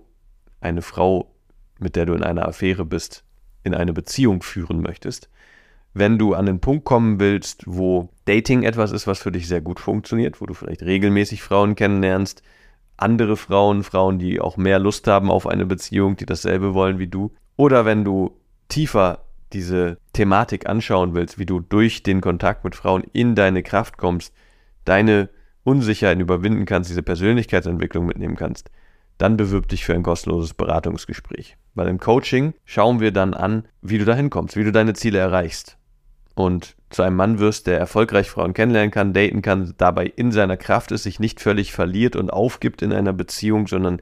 eine 0.61 0.81
Frau, 0.81 1.33
mit 1.79 1.95
der 1.95 2.05
du 2.05 2.13
in 2.13 2.23
einer 2.23 2.47
Affäre 2.47 2.85
bist, 2.85 3.23
in 3.63 3.73
eine 3.73 3.93
Beziehung 3.93 4.41
führen 4.41 4.81
möchtest. 4.81 5.29
Wenn 5.93 6.19
du 6.19 6.35
an 6.35 6.45
den 6.45 6.59
Punkt 6.59 6.85
kommen 6.85 7.19
willst, 7.19 7.63
wo 7.65 8.09
Dating 8.25 8.63
etwas 8.63 8.91
ist, 8.91 9.07
was 9.07 9.19
für 9.19 9.31
dich 9.31 9.47
sehr 9.47 9.61
gut 9.61 9.79
funktioniert, 9.79 10.39
wo 10.39 10.45
du 10.45 10.53
vielleicht 10.53 10.83
regelmäßig 10.83 11.41
Frauen 11.41 11.75
kennenlernst, 11.75 12.43
andere 12.95 13.37
Frauen, 13.37 13.83
Frauen, 13.83 14.19
die 14.19 14.39
auch 14.39 14.57
mehr 14.57 14.77
Lust 14.77 15.07
haben 15.07 15.31
auf 15.31 15.47
eine 15.47 15.65
Beziehung, 15.65 16.17
die 16.17 16.25
dasselbe 16.25 16.73
wollen 16.73 16.99
wie 16.99 17.07
du, 17.07 17.31
oder 17.55 17.85
wenn 17.85 18.03
du 18.03 18.37
tiefer 18.67 19.25
diese 19.53 19.97
Thematik 20.13 20.67
anschauen 20.69 21.15
willst, 21.15 21.39
wie 21.39 21.45
du 21.45 21.59
durch 21.59 22.03
den 22.03 22.21
Kontakt 22.21 22.63
mit 22.63 22.75
Frauen 22.75 23.03
in 23.13 23.35
deine 23.35 23.63
Kraft 23.63 23.97
kommst, 23.97 24.33
deine 24.85 25.29
Unsicherheiten 25.63 26.21
überwinden 26.21 26.65
kannst, 26.65 26.89
diese 26.89 27.03
Persönlichkeitsentwicklung 27.03 28.05
mitnehmen 28.05 28.35
kannst, 28.35 28.71
dann 29.17 29.37
bewirb 29.37 29.67
dich 29.67 29.85
für 29.85 29.93
ein 29.93 30.03
kostenloses 30.03 30.53
Beratungsgespräch. 30.53 31.57
Weil 31.75 31.87
im 31.87 31.99
Coaching 31.99 32.53
schauen 32.65 32.99
wir 32.99 33.11
dann 33.11 33.33
an, 33.33 33.65
wie 33.81 33.97
du 33.97 34.05
dahin 34.05 34.29
kommst, 34.29 34.55
wie 34.55 34.63
du 34.63 34.71
deine 34.71 34.93
Ziele 34.93 35.19
erreichst. 35.19 35.77
Und 36.35 36.77
zu 36.89 37.01
einem 37.01 37.17
Mann 37.17 37.39
wirst, 37.39 37.67
der 37.67 37.77
erfolgreich 37.77 38.29
Frauen 38.29 38.53
kennenlernen 38.53 38.91
kann, 38.91 39.13
daten 39.13 39.41
kann, 39.41 39.73
dabei 39.77 40.05
in 40.05 40.31
seiner 40.31 40.55
Kraft 40.55 40.91
ist, 40.91 41.03
sich 41.03 41.19
nicht 41.19 41.41
völlig 41.41 41.73
verliert 41.73 42.15
und 42.15 42.31
aufgibt 42.31 42.81
in 42.81 42.93
einer 42.93 43.11
Beziehung, 43.11 43.67
sondern 43.67 44.01